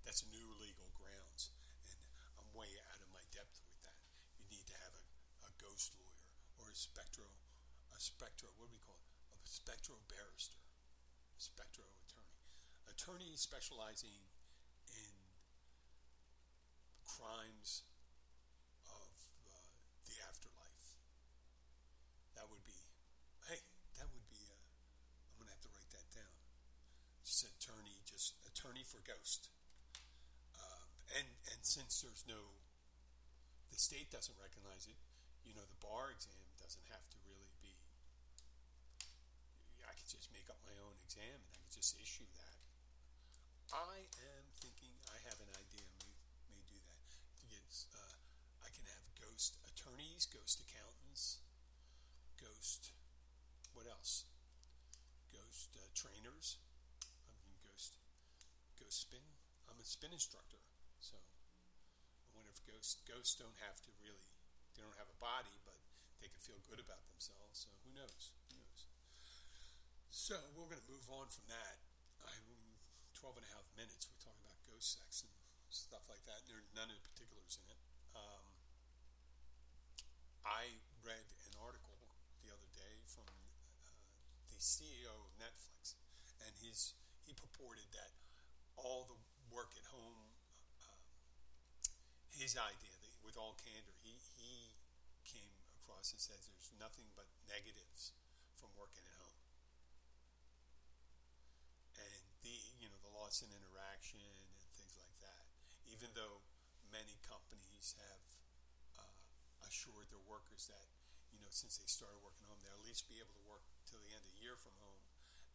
that's 0.05 0.23
new 0.31 0.47
legal 0.59 0.87
grounds, 0.95 1.51
and 1.91 1.99
I'm 2.39 2.47
way 2.55 2.71
out 2.93 3.03
of 3.03 3.09
my 3.11 3.23
depth 3.35 3.59
with 3.67 3.79
that. 3.83 3.99
You 4.39 4.47
need 4.47 4.67
to 4.71 4.77
have 4.83 4.95
a, 4.95 5.03
a 5.47 5.51
ghost 5.59 5.95
lawyer 5.99 6.27
or 6.59 6.71
a 6.71 6.77
spectro, 6.77 7.27
a 7.91 7.99
spectro. 7.99 8.51
What 8.55 8.71
do 8.71 8.77
we 8.77 8.83
call 8.83 8.99
it? 8.99 9.11
A 9.43 9.49
spectro 9.49 9.99
barrister, 10.07 10.59
a 10.59 11.41
spectro 11.41 11.87
attorney, 12.07 12.39
attorney 12.87 13.33
specializing 13.35 14.27
in 14.91 15.15
crimes 17.07 17.87
of 18.85 19.09
uh, 19.47 19.67
the 20.05 20.15
afterlife. 20.27 20.87
That 22.35 22.45
would 22.51 22.61
be, 22.67 22.77
hey, 23.49 23.63
that 23.97 24.05
would 24.13 24.27
be. 24.29 24.43
Uh, 24.53 24.61
I'm 25.33 25.41
gonna 25.41 25.55
have 25.55 25.65
to 25.65 25.73
write 25.73 25.89
that 25.95 26.07
down. 26.13 26.35
Just 27.25 27.47
attorney, 27.47 27.97
just 28.05 28.37
attorney 28.45 28.76
for 28.88 29.03
ghost. 29.03 29.51
Uh, 30.56 30.88
and 31.20 31.27
and 31.51 31.60
since 31.67 32.00
there's 32.00 32.24
no, 32.24 32.56
the 33.67 33.75
state 33.75 34.08
doesn't 34.08 34.39
recognize 34.39 34.88
it. 34.88 34.96
You 35.44 35.51
know, 35.56 35.67
the 35.67 35.79
bar 35.84 36.12
exam 36.15 36.48
doesn't 36.56 36.88
have 36.91 37.03
to 37.12 37.17
really 37.27 37.51
be. 37.60 37.75
I 39.88 39.96
could 39.96 40.08
just 40.08 40.32
make 40.32 40.48
up 40.51 40.60
my 40.63 40.75
own 40.84 40.96
exam 41.03 41.36
and 41.36 41.51
I 41.51 41.60
could 41.60 41.72
just 41.72 41.96
issue 42.00 42.27
that. 42.36 42.56
I 43.75 44.08
am 44.24 44.46
thinking 44.60 44.96
I 45.12 45.20
have 45.27 45.39
an 45.44 45.51
idea. 45.56 45.88
May, 46.00 46.12
may 46.51 46.63
do 46.67 46.79
that. 46.88 47.08
Uh, 47.91 48.15
I 48.63 48.70
can 48.72 48.84
have 48.88 49.03
ghost 49.20 49.60
attorneys, 49.67 50.27
ghost 50.27 50.63
accountants, 50.63 51.44
ghost. 52.39 52.91
What 53.75 53.88
else? 53.88 54.27
Ghost 55.32 55.75
uh, 55.75 55.88
trainers. 55.96 56.60
Ghost 58.88 59.12
spin. 59.12 59.27
I'm 59.67 59.75
a 59.75 59.84
spin 59.84 60.15
instructor, 60.15 60.63
so 61.03 61.20
I 61.20 62.32
wonder 62.32 62.56
if 62.56 62.63
ghosts 62.63 63.03
ghosts 63.03 63.36
don't 63.36 63.60
have 63.60 63.84
to 63.84 63.91
really. 64.00 64.32
They 64.72 64.79
don't 64.79 64.96
have 64.96 65.12
a 65.12 65.20
body, 65.20 65.51
but 65.67 65.75
they 66.24 66.32
can 66.32 66.39
feel 66.39 66.56
good 66.63 66.79
about 66.79 67.03
themselves. 67.12 67.67
So 67.67 67.70
who 67.84 67.91
knows? 67.91 68.32
Who 68.48 68.56
knows? 68.56 68.88
So 70.08 70.39
we're 70.56 70.72
going 70.72 70.79
to 70.79 70.88
move 70.88 71.03
on 71.12 71.27
from 71.27 71.51
that. 71.51 71.84
I 72.24 72.32
12 73.12 73.44
and 73.44 73.48
a 73.51 73.51
half 73.60 73.67
minutes, 73.75 74.08
we're 74.08 74.24
talking 74.24 74.39
about 74.39 74.56
ghost 74.72 74.96
sex 74.96 75.20
and 75.27 75.36
stuff 75.67 76.08
like 76.08 76.24
that. 76.24 76.48
There 76.48 76.56
are 76.56 76.70
none 76.72 76.88
of 76.88 76.96
the 76.96 77.03
particulars 77.12 77.60
in 77.60 77.67
it. 77.67 77.84
Um, 78.15 78.46
I 80.48 80.79
read 81.03 81.27
an 81.44 81.60
article 81.60 82.00
the 82.39 82.56
other 82.56 82.72
day 82.72 83.03
from 83.03 83.27
uh, 83.84 83.91
the 84.48 84.63
CEO 84.63 85.12
of 85.12 85.36
Netflix, 85.36 86.00
and 86.39 86.56
his 86.63 86.96
he 87.27 87.36
purported 87.36 87.91
that 87.91 88.15
all 88.77 89.10
the 89.10 89.17
work 89.50 89.74
at 89.74 89.86
home, 89.89 90.22
uh, 90.86 91.01
his 92.29 92.53
idea, 92.55 92.98
with 93.27 93.36
all 93.36 93.60
candor, 93.60 93.91
he, 94.00 94.15
he 94.39 94.72
came 95.27 95.51
across 95.84 96.15
and 96.15 96.22
says 96.22 96.48
there's 96.48 96.72
nothing 96.79 97.12
but 97.17 97.27
negatives 97.51 98.15
from 98.55 98.72
working 98.79 99.03
at 99.03 99.19
home. 99.19 99.43
And 102.00 102.24
the 102.48 102.55
you 102.79 102.88
know 102.88 102.96
the 103.03 103.12
loss 103.12 103.43
in 103.43 103.51
interaction 103.51 104.24
and 104.24 104.72
things 104.72 104.96
like 104.96 105.12
that. 105.19 105.43
Even 105.91 106.15
though 106.15 106.39
many 106.88 107.19
companies 107.27 108.00
have 108.00 108.24
uh, 108.96 109.17
assured 109.67 110.07
their 110.07 110.24
workers 110.24 110.72
that 110.72 110.88
you 111.34 111.43
know 111.43 111.51
since 111.51 111.75
they 111.75 111.89
started 111.89 112.24
working 112.24 112.48
home, 112.48 112.63
they'll 112.63 112.79
at 112.79 112.88
least 112.88 113.12
be 113.12 113.19
able 113.19 113.36
to 113.36 113.43
work 113.43 113.67
till 113.89 114.00
the 114.07 114.15
end 114.15 114.24
of 114.24 114.31
the 114.31 114.39
year 114.39 114.55
from 114.55 114.72
home. 114.79 115.03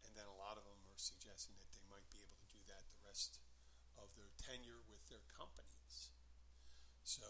And 0.04 0.12
then 0.12 0.28
a 0.28 0.36
lot 0.36 0.60
of 0.60 0.66
them 0.68 0.76
are 0.92 1.00
suggesting 1.00 1.56
that 1.56 1.72
they 1.72 1.86
might 1.88 2.04
be 2.12 2.20
able 2.20 2.36
to 2.36 2.41
rest 3.12 3.44
of 4.00 4.08
their 4.16 4.32
tenure 4.40 4.80
with 4.88 5.04
their 5.12 5.20
companies. 5.36 6.16
So 7.04 7.28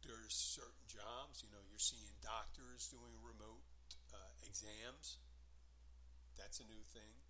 there's 0.00 0.32
certain 0.32 0.88
jobs, 0.88 1.44
you 1.44 1.52
know, 1.52 1.60
you're 1.68 1.76
seeing 1.76 2.08
doctors 2.24 2.88
doing 2.88 3.12
remote 3.20 3.68
uh, 4.16 4.32
exams. 4.48 5.20
That's 6.40 6.56
a 6.56 6.66
new 6.72 6.80
thing. 6.88 7.20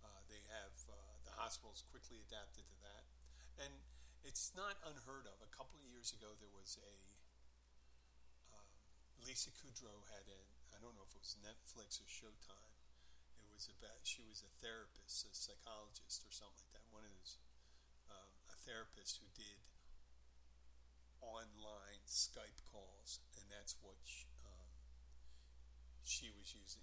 Uh, 0.00 0.24
they 0.32 0.40
have 0.48 0.72
uh, 0.88 1.20
the 1.28 1.36
hospitals 1.36 1.84
quickly 1.92 2.24
adapted 2.24 2.64
to 2.64 2.78
that, 2.88 3.04
and 3.60 3.84
it's 4.24 4.56
not 4.56 4.80
unheard 4.88 5.28
of. 5.28 5.36
A 5.44 5.52
couple 5.52 5.76
of 5.76 5.84
years 5.84 6.16
ago, 6.16 6.32
there 6.40 6.56
was 6.56 6.80
a 6.80 6.96
um, 8.48 8.72
Lisa 9.20 9.52
Kudrow 9.60 10.08
had 10.08 10.24
a 10.24 10.40
I 10.72 10.80
don't 10.80 10.96
know 10.96 11.04
if 11.04 11.12
it 11.12 11.20
was 11.20 11.36
Netflix 11.44 12.00
or 12.00 12.08
Showtime. 12.08 12.71
Was 13.52 13.68
about 13.68 14.02
she 14.02 14.24
was 14.26 14.42
a 14.42 14.50
therapist, 14.58 15.22
a 15.22 15.30
psychologist, 15.30 16.24
or 16.26 16.32
something 16.34 16.66
like 16.66 16.82
that. 16.82 16.88
One 16.90 17.06
of 17.06 17.12
those 17.14 17.38
um, 18.10 18.32
a 18.50 18.56
therapist 18.66 19.22
who 19.22 19.28
did 19.38 19.60
online 21.22 22.02
Skype 22.10 22.58
calls, 22.66 23.22
and 23.38 23.46
that's 23.46 23.78
what 23.78 23.94
she, 24.02 24.26
um, 24.42 24.66
she 26.02 26.34
was 26.34 26.50
using. 26.50 26.82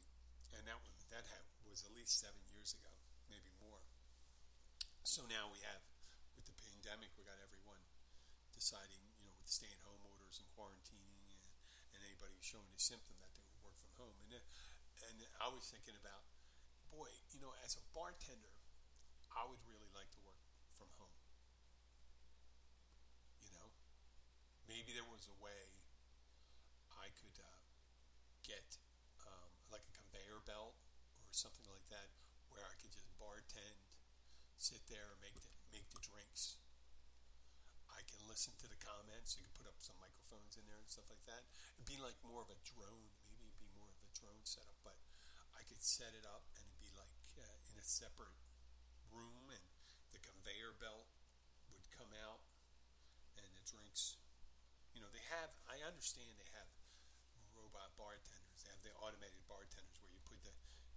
And 0.56 0.64
that 0.72 0.80
one, 0.80 0.96
that 1.12 1.28
had, 1.28 1.44
was 1.68 1.84
at 1.84 1.92
least 1.92 2.16
seven 2.16 2.40
years 2.48 2.72
ago 2.72 2.96
maybe 3.28 3.52
more. 3.60 3.84
So 5.04 5.28
now 5.28 5.52
we 5.52 5.60
have, 5.68 5.84
with 6.40 6.48
the 6.48 6.56
pandemic, 6.56 7.12
we 7.20 7.28
got 7.28 7.44
everyone 7.44 7.84
deciding, 8.56 9.04
you 9.20 9.28
know, 9.28 9.36
with 9.36 9.52
stay-at-home 9.52 10.06
orders 10.16 10.40
and 10.40 10.48
quarantining, 10.56 11.28
and, 11.28 11.44
and 11.92 12.00
anybody 12.08 12.40
showing 12.40 12.72
a 12.72 12.80
symptom 12.80 13.20
that 13.20 13.36
they 13.36 13.44
would 13.52 13.68
work 13.68 13.76
from 13.76 14.08
home. 14.08 14.16
And 14.32 14.40
and 15.04 15.16
I 15.44 15.52
was 15.52 15.68
thinking 15.68 16.00
about, 16.00 16.24
boy, 16.90 17.10
you 17.34 17.40
know, 17.40 17.54
as 17.66 17.78
a 17.78 17.84
bartender, 17.94 18.54
I 19.34 19.46
would 19.46 19.62
really 19.70 19.90
like 19.94 20.10
to 20.18 20.22
work 20.26 20.42
from 20.74 20.90
home. 20.98 21.20
You 23.46 23.54
know, 23.54 23.70
maybe 24.66 24.92
there 24.94 25.08
was 25.08 25.30
a 25.30 25.38
way 25.38 25.70
I 26.98 27.14
could 27.16 27.38
uh, 27.38 27.62
get 28.42 28.78
um, 29.24 29.50
like 29.70 29.86
a 29.86 29.94
conveyor 29.94 30.42
belt 30.46 30.76
or 31.24 31.32
something 31.32 31.66
like 31.70 31.86
that 31.94 32.10
where 32.50 32.66
I 32.66 32.74
could 32.82 32.92
just 32.92 33.06
bartend, 33.22 33.80
sit 34.58 34.82
there, 34.90 35.14
and 35.14 35.20
make 35.22 35.38
the, 35.38 35.54
make 35.70 35.88
the 35.94 36.02
drinks. 36.02 36.58
I 37.94 38.02
can 38.10 38.22
listen 38.26 38.58
to 38.64 38.68
the 38.70 38.80
comments. 38.82 39.38
You 39.38 39.46
can 39.46 39.54
put 39.54 39.68
up 39.70 39.78
some 39.78 39.98
microphones 40.02 40.58
in 40.58 40.66
there 40.66 40.80
and 40.82 40.90
stuff 40.90 41.10
like 41.12 41.22
that. 41.30 41.46
It'd 41.78 41.90
be 41.90 42.02
like 42.02 42.18
more 42.26 42.42
of 42.42 42.50
a 42.50 42.58
drone. 42.66 43.14
Maybe 43.30 43.46
it'd 43.46 43.62
be 43.62 43.70
more 43.78 43.92
of 43.92 44.00
a 44.02 44.10
drone 44.16 44.42
setup, 44.48 44.78
but 44.82 44.98
I 45.54 45.62
could 45.68 45.84
set 45.84 46.16
it 46.16 46.26
up 46.26 46.48
and 46.56 46.64
it'd 46.64 46.80
be 46.82 46.94
like 46.96 47.20
uh, 47.38 47.60
in 47.69 47.69
a 47.80 47.86
separate 47.88 48.36
room, 49.16 49.48
and 49.48 49.64
the 50.12 50.20
conveyor 50.20 50.76
belt 50.84 51.08
would 51.72 51.88
come 51.96 52.12
out, 52.28 52.44
and 53.40 53.48
the 53.56 53.64
drinks. 53.64 54.20
You 54.92 55.00
know, 55.00 55.10
they 55.16 55.24
have. 55.32 55.56
I 55.72 55.80
understand 55.88 56.36
they 56.36 56.52
have 56.60 56.68
robot 57.56 57.96
bartenders. 57.96 58.60
They 58.68 58.72
have 58.76 58.84
the 58.84 58.92
automated 59.00 59.44
bartenders 59.48 59.96
where 60.04 60.12
you 60.12 60.20
put 60.28 60.44
the, 60.44 60.52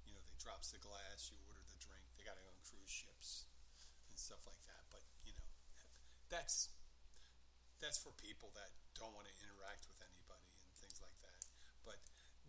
you 0.06 0.12
know, 0.14 0.22
they 0.26 0.34
drops 0.38 0.74
the 0.74 0.82
glass, 0.82 1.30
you 1.30 1.38
order 1.46 1.62
the 1.70 1.78
drink. 1.78 2.02
They 2.18 2.26
got 2.26 2.34
it 2.38 2.46
on 2.46 2.58
cruise 2.66 2.90
ships 2.90 3.46
and 4.10 4.18
stuff 4.18 4.42
like 4.46 4.58
that. 4.66 4.82
But 4.90 5.06
you 5.22 5.34
know, 5.38 5.46
that's 6.30 6.70
that's 7.78 7.98
for 7.98 8.14
people 8.18 8.54
that 8.54 8.70
don't 8.94 9.10
want 9.14 9.26
to 9.26 9.34
interact 9.42 9.90
with 9.90 9.98
anybody 10.02 10.50
and 10.66 10.74
things 10.78 10.98
like 11.02 11.18
that. 11.26 11.38
But 11.82 11.98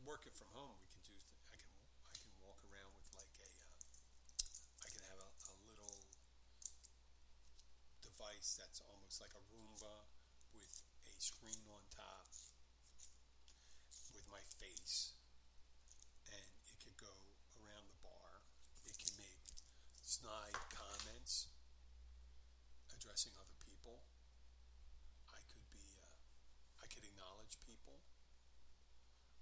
working 0.06 0.34
from 0.34 0.54
home, 0.54 0.78
we 0.82 0.90
can 0.94 1.02
do. 1.06 1.18
I 1.50 1.58
can 1.58 1.70
I 2.06 2.14
can 2.14 2.30
walk 2.46 2.62
around 2.70 2.94
with 2.94 3.10
like 3.18 3.34
a. 3.42 3.50
Uh, 3.50 4.86
I 4.86 4.90
can 4.94 5.02
have 5.10 5.18
a, 5.26 5.30
a 5.34 5.56
device 8.24 8.56
that's 8.56 8.80
almost 8.88 9.20
like 9.20 9.36
a 9.36 9.44
Roomba 9.52 10.08
with 10.56 10.72
a 11.04 11.12
screen 11.20 11.60
on 11.68 11.84
top 11.92 12.24
with 14.16 14.24
my 14.32 14.40
face. 14.64 15.20
And 16.32 16.48
it 16.64 16.80
could 16.80 16.96
go 16.96 17.12
around 17.60 17.84
the 17.92 18.00
bar. 18.00 18.40
It 18.88 18.96
can 18.96 19.12
make 19.20 19.44
snide 20.08 20.56
comments 20.72 21.52
addressing 22.96 23.36
other 23.36 23.60
people. 23.60 24.08
I 25.28 25.44
could 25.52 25.68
be, 25.68 25.84
uh, 26.00 26.80
I 26.80 26.88
could 26.88 27.04
acknowledge 27.04 27.60
people. 27.68 28.00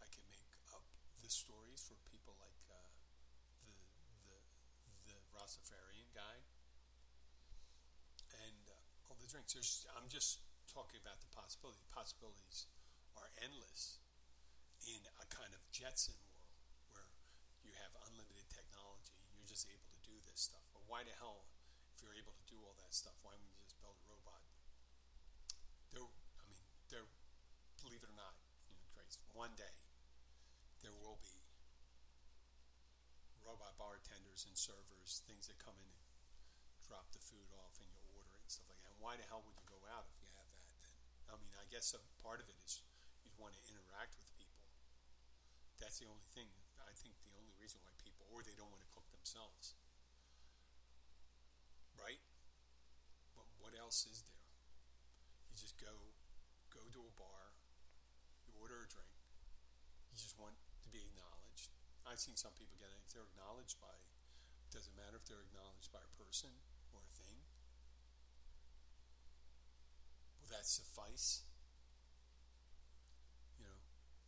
I 0.01 0.09
could 0.09 0.25
make 0.33 0.57
up 0.73 0.89
the 1.21 1.29
stories 1.29 1.85
for 1.85 2.01
people 2.09 2.33
like 2.41 2.65
uh, 2.65 2.89
the 3.61 3.77
the 4.25 4.41
the 5.05 5.17
Rastafarian 5.37 6.09
guy 6.17 6.41
and 8.41 8.65
uh, 8.73 9.09
all 9.09 9.17
the 9.20 9.20
drinks. 9.31 9.55
There's, 9.55 9.87
I'm 9.95 10.11
just 10.11 10.43
talking 10.67 10.99
about 10.99 11.23
the 11.23 11.31
possibility. 11.31 11.79
Possibilities 11.87 12.67
are 13.15 13.31
endless 13.39 14.03
in 14.83 14.99
a 15.23 15.25
kind 15.31 15.55
of 15.55 15.63
Jetson 15.71 16.19
world 16.27 16.51
where 16.91 17.07
you 17.63 17.71
have 17.79 17.95
unlimited 18.11 18.51
technology. 18.51 19.15
You're 19.31 19.47
just 19.47 19.71
able 19.71 19.87
to 19.87 20.01
do 20.03 20.19
this 20.27 20.51
stuff. 20.51 20.67
But 20.75 20.83
why 20.83 21.07
the 21.07 21.15
hell, 21.15 21.47
if 21.95 22.03
you're 22.03 22.17
able 22.19 22.35
to 22.35 22.45
do 22.51 22.59
all 22.59 22.75
that 22.83 22.91
stuff, 22.91 23.15
why 23.23 23.31
wouldn't 23.39 23.55
you 23.55 23.63
just 23.63 23.79
build 23.79 23.95
a 23.95 24.05
robot? 24.11 24.43
There, 25.95 26.03
I 26.03 26.45
mean, 26.51 26.67
there. 26.91 27.07
Believe 27.79 28.03
it 28.03 28.11
or 28.11 28.19
not, 28.19 28.35
you 28.67 28.75
know, 28.75 28.83
Grace. 28.93 29.17
One 29.31 29.55
day, 29.57 29.73
there 30.83 30.93
will 30.93 31.17
be 31.23 31.39
robot 33.41 33.73
bartenders 33.79 34.45
and 34.45 34.53
servers, 34.53 35.25
things 35.25 35.49
that 35.49 35.57
come 35.57 35.73
in 35.81 35.89
and 35.89 36.05
drop 36.85 37.09
the 37.09 37.23
food 37.23 37.49
off 37.57 37.73
and 37.81 37.89
you 37.89 37.95
order 37.95 37.97
it 37.97 38.00
and 38.00 38.00
stuff 38.51 38.67
like 38.67 38.83
that. 38.83 38.93
Why 38.99 39.15
the 39.15 39.23
hell 39.31 39.39
would 39.47 39.55
you 39.55 39.63
go 39.65 39.79
out 39.87 40.05
if 40.11 40.19
you 40.19 40.27
have 40.35 40.47
that? 40.51 40.67
Then 40.67 40.83
I 41.31 41.39
mean, 41.39 41.55
I 41.55 41.63
guess 41.71 41.95
a 41.95 42.03
part 42.19 42.43
of 42.43 42.51
it 42.51 42.59
is 42.67 42.83
you'd 43.23 43.39
want 43.39 43.55
to 43.55 43.63
interact 43.71 44.19
with 44.19 44.27
people. 44.35 44.59
That's 45.79 45.97
the 46.03 46.11
only 46.11 46.27
thing. 46.35 46.51
I 46.83 46.91
think 46.93 47.15
the 47.23 47.31
only 47.39 47.55
reason 47.55 47.79
why 47.81 47.95
people, 47.95 48.27
or 48.27 48.43
they 48.43 48.53
don't 48.53 48.69
want 48.69 48.83
to 48.83 48.91
cook 48.91 49.07
themselves, 49.15 49.79
right? 51.95 52.19
But 53.37 53.47
what 53.63 53.71
else 53.77 54.03
is 54.03 54.25
there? 54.27 54.43
You 55.47 55.55
just 55.55 55.79
go, 55.79 56.11
go 56.73 56.83
to 56.91 57.01
a 57.07 57.13
bar, 57.15 57.55
you 58.43 58.51
order 58.59 58.83
a 58.83 58.87
drink. 58.91 59.15
You 60.11 60.19
just 60.19 60.35
want 60.35 60.57
to 60.83 60.89
be 60.91 60.99
acknowledged. 61.05 61.71
I've 62.03 62.19
seen 62.19 62.35
some 62.35 62.51
people 62.57 62.75
get 62.81 62.91
it. 62.91 62.99
They're 63.13 63.23
acknowledged 63.23 63.79
by, 63.79 63.93
doesn't 64.73 64.95
matter 64.97 65.15
if 65.15 65.23
they're 65.29 65.45
acknowledged 65.45 65.93
by 65.93 66.01
a 66.01 66.11
person 66.17 66.49
or 66.91 66.99
a 67.05 67.13
thing. 67.15 67.37
Will 70.40 70.40
that 70.51 70.65
suffice? 70.67 71.43
You 73.57 73.63
know, 73.65 73.77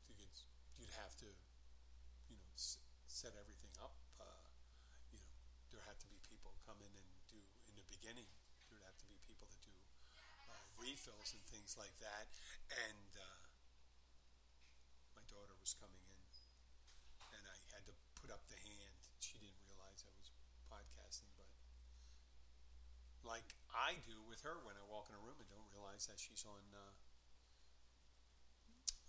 you 0.08 0.16
could, 0.16 0.32
you'd 0.80 0.94
have 0.96 1.16
to, 1.24 1.30
you 2.30 2.38
know, 2.38 2.52
s- 2.56 2.80
set 3.08 3.34
everything 3.36 3.72
up. 3.82 3.96
Uh, 4.20 4.48
you 5.12 5.20
know, 5.20 5.32
there 5.72 5.84
had 5.88 6.00
to 6.00 6.08
be 6.08 6.20
people 6.24 6.54
come 6.66 6.80
in 6.84 6.92
and 6.96 7.08
do 7.30 7.40
in 7.68 7.76
the 7.76 7.86
beginning. 7.92 8.28
There 8.70 8.80
would 8.80 8.88
have 8.88 9.00
to 9.04 9.08
be 9.10 9.20
people 9.28 9.48
that 9.52 9.62
do 9.64 9.74
uh, 10.50 10.64
refills 10.80 11.34
and 11.36 11.44
things 11.52 11.76
like 11.78 11.96
that. 12.00 12.32
And 12.72 13.12
uh, 13.20 13.48
my 15.16 15.24
daughter 15.30 15.56
was 15.60 15.74
coming 15.78 16.02
in, 16.08 16.24
and 17.34 17.44
I 17.48 17.58
had 17.76 17.84
to 17.90 17.94
put 18.20 18.30
up 18.32 18.44
the 18.48 18.58
hand. 18.60 19.00
She 19.20 19.38
didn't 19.40 19.60
realize 19.68 20.04
I 20.08 20.12
was 20.16 20.30
podcasting, 20.70 21.32
but 21.38 21.48
like 23.24 23.56
I 23.74 23.93
do 24.04 24.20
with 24.28 24.44
her 24.44 24.60
when 24.62 24.76
I 24.76 24.84
walk 24.86 25.08
in 25.08 25.16
a 25.16 25.24
room 25.24 25.40
and 25.40 25.48
don't 25.48 25.72
realize 25.72 26.06
that 26.12 26.20
she's 26.20 26.44
on 26.44 26.64
uh, 26.76 26.94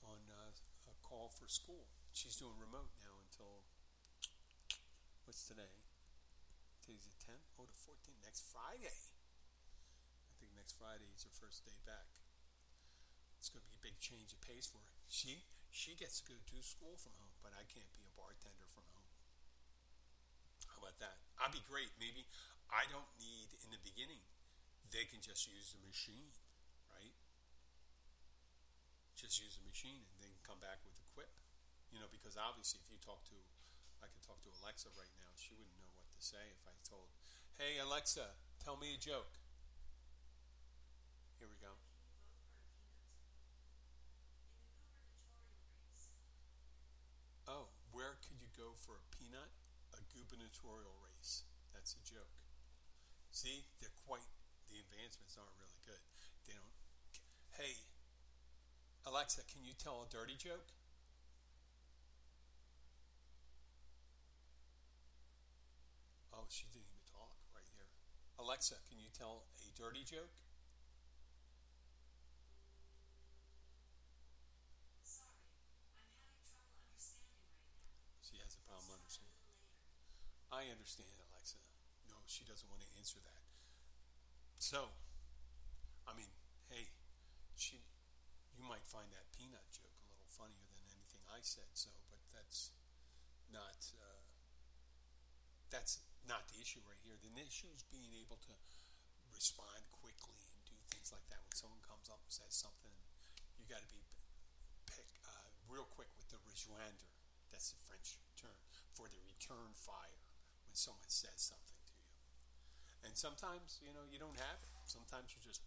on 0.07 0.20
uh, 0.30 0.54
a 0.90 0.94
call 1.02 1.30
for 1.35 1.50
school. 1.50 1.90
She's 2.14 2.38
doing 2.38 2.54
remote 2.57 2.94
now 3.02 3.18
until 3.26 3.66
what's 5.26 5.42
today? 5.44 5.74
Today's 6.85 7.09
the 7.09 7.18
tenth. 7.18 7.44
Oh, 7.59 7.66
the 7.66 7.74
fourteenth. 7.74 8.22
Next 8.22 8.46
Friday. 8.46 8.94
I 10.30 10.33
think 10.38 10.54
next 10.54 10.78
Friday 10.78 11.11
is 11.11 11.26
her 11.26 11.35
first 11.35 11.66
day 11.66 11.78
back. 11.83 12.20
It's 13.40 13.50
going 13.50 13.64
to 13.64 13.68
be 13.68 13.76
a 13.76 13.85
big 13.85 13.98
change 14.00 14.33
of 14.33 14.40
pace 14.40 14.68
for 14.68 14.80
her. 14.80 14.94
She 15.11 15.44
she 15.74 15.98
gets 15.98 16.22
to 16.22 16.30
go 16.30 16.38
to 16.38 16.57
school 16.62 16.94
from 16.96 17.18
home, 17.18 17.35
but 17.42 17.50
I 17.57 17.66
can't 17.66 17.90
be 17.92 18.07
a 18.07 18.14
bartender 18.14 18.68
from 18.70 18.87
home. 18.94 19.11
How 20.70 20.78
about 20.80 20.96
that? 21.02 21.18
I'd 21.42 21.52
be 21.52 21.64
great. 21.66 21.90
Maybe 21.98 22.24
I 22.70 22.87
don't 22.88 23.11
need 23.18 23.52
in 23.64 23.74
the 23.74 23.83
beginning. 23.83 24.22
They 24.94 25.11
can 25.11 25.18
just 25.18 25.50
use 25.50 25.74
the 25.74 25.83
machine, 25.83 26.30
right? 26.87 27.18
Just 29.18 29.42
use 29.42 29.59
the 29.59 29.66
machine, 29.66 30.07
and 30.07 30.22
then 30.22 30.30
come 30.46 30.62
back 30.62 30.87
with 30.87 30.94
a 31.02 31.07
quip. 31.11 31.35
You 31.90 31.98
know, 31.98 32.07
because 32.14 32.38
obviously, 32.38 32.78
if 32.78 32.87
you 32.94 33.02
talk 33.02 33.26
to, 33.26 33.38
I 33.98 34.07
could 34.07 34.22
talk 34.22 34.38
to 34.46 34.54
Alexa 34.62 34.94
right 34.94 35.11
now. 35.18 35.35
She 35.35 35.50
wouldn't 35.59 35.74
know 35.83 35.90
what 35.98 36.07
to 36.14 36.20
say 36.22 36.46
if 36.54 36.62
I 36.62 36.78
told, 36.87 37.11
"Hey 37.59 37.83
Alexa, 37.83 38.38
tell 38.62 38.78
me 38.78 38.94
a 38.94 38.98
joke." 38.98 39.35
Here 41.42 41.50
we 41.50 41.59
go. 41.59 41.74
Oh, 47.50 47.74
where 47.90 48.14
could 48.22 48.38
you 48.38 48.48
go 48.54 48.78
for 48.78 48.94
a 48.94 49.04
peanut? 49.11 49.50
A 49.92 50.02
gubernatorial 50.14 50.94
race. 51.02 51.42
That's 51.74 51.98
a 51.98 52.02
joke. 52.07 52.38
See, 53.30 53.66
they're 53.83 53.90
quite, 54.07 54.22
the 54.74 54.82
advancements 54.82 55.38
aren't 55.38 55.54
really 55.62 55.78
good. 55.87 56.02
They 56.50 56.58
don't, 56.58 56.74
hey, 57.54 57.78
Alexa, 59.06 59.46
can 59.46 59.62
you 59.62 59.70
tell 59.78 60.02
a 60.02 60.10
dirty 60.10 60.34
joke? 60.34 60.74
Oh, 66.34 66.50
she 66.50 66.66
didn't 66.74 66.90
even 66.90 67.06
talk 67.06 67.38
right 67.54 67.70
here. 67.78 67.87
Alexa, 68.42 68.82
can 68.90 68.98
you 68.98 69.14
tell 69.14 69.46
a 69.62 69.70
dirty 69.78 70.02
joke? 70.02 70.34
She 78.18 78.42
has 78.42 78.58
a 78.58 78.62
problem 78.66 78.90
understanding. 78.98 79.38
I 80.50 80.66
understand, 80.66 81.14
Alexa. 81.30 81.62
No, 82.10 82.18
she 82.26 82.42
doesn't 82.42 82.66
want 82.66 82.82
to 82.82 82.90
answer 82.98 83.22
that. 83.22 83.43
So, 84.64 84.88
I 86.09 86.16
mean, 86.16 86.33
hey, 86.72 86.88
she, 87.53 87.85
you 88.57 88.64
might 88.64 88.81
find 88.88 89.05
that 89.12 89.29
peanut 89.37 89.61
joke 89.68 89.92
a 89.92 90.09
little 90.09 90.33
funnier 90.33 90.64
than 90.72 90.88
anything 90.88 91.20
I 91.29 91.44
said. 91.44 91.68
So, 91.77 91.92
but 92.09 92.24
that's 92.33 92.72
not 93.53 93.77
uh, 93.92 94.24
that's 95.68 96.00
not 96.24 96.48
the 96.48 96.64
issue 96.64 96.81
right 96.88 96.96
here. 97.05 97.20
The 97.20 97.29
issue 97.37 97.68
is 97.77 97.85
being 97.92 98.16
able 98.24 98.40
to 98.40 98.57
respond 99.37 99.85
quickly 100.00 100.40
and 100.48 100.57
do 100.64 100.81
things 100.88 101.12
like 101.12 101.29
that. 101.29 101.44
When 101.44 101.53
someone 101.53 101.85
comes 101.85 102.09
up 102.09 102.24
and 102.24 102.33
says 102.33 102.57
something, 102.57 102.96
you 103.61 103.68
got 103.68 103.85
to 103.85 103.90
be 103.92 104.00
pick 104.88 105.12
uh, 105.29 105.44
real 105.68 105.85
quick 105.92 106.09
with 106.16 106.33
the 106.33 106.40
rejoinder. 106.48 107.12
That's 107.53 107.68
the 107.68 107.85
French 107.85 108.16
term 108.40 108.57
for 108.96 109.12
the 109.12 109.20
return 109.29 109.77
fire 109.77 110.24
when 110.64 110.72
someone 110.72 111.12
says 111.12 111.53
something. 111.53 111.73
And 113.05 113.12
sometimes, 113.14 113.79
you 113.85 113.93
know, 113.93 114.09
you 114.09 114.19
don't 114.19 114.37
have 114.40 114.59
it. 114.64 114.73
Sometimes 114.88 115.31
you're 115.37 115.45
just 115.45 115.61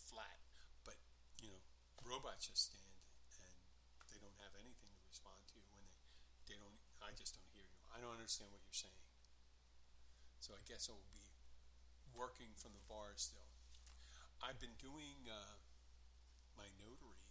flat. 0.00 0.40
But, 0.88 0.96
you 1.38 1.52
know, 1.52 1.60
robots 2.02 2.48
just 2.48 2.72
stand 2.72 2.96
and 3.36 4.06
they 4.08 4.18
don't 4.18 4.36
have 4.40 4.56
anything 4.56 4.88
to 4.96 5.02
respond 5.04 5.36
to 5.52 5.58
when 5.68 5.84
they, 5.84 6.00
they 6.48 6.56
don't, 6.56 6.80
I 7.04 7.12
just 7.12 7.36
don't 7.36 7.48
hear 7.52 7.64
you. 7.66 7.80
I 7.92 8.00
don't 8.00 8.16
understand 8.16 8.50
what 8.50 8.64
you're 8.64 8.80
saying. 8.88 9.04
So 10.40 10.54
I 10.56 10.62
guess 10.64 10.88
I 10.88 10.96
will 10.96 11.12
be 11.12 11.26
working 12.14 12.54
from 12.56 12.72
the 12.72 12.84
bar 12.88 13.12
still. 13.18 13.50
I've 14.40 14.60
been 14.60 14.76
doing 14.78 15.26
uh, 15.26 15.58
my 16.56 16.68
notary 16.76 17.24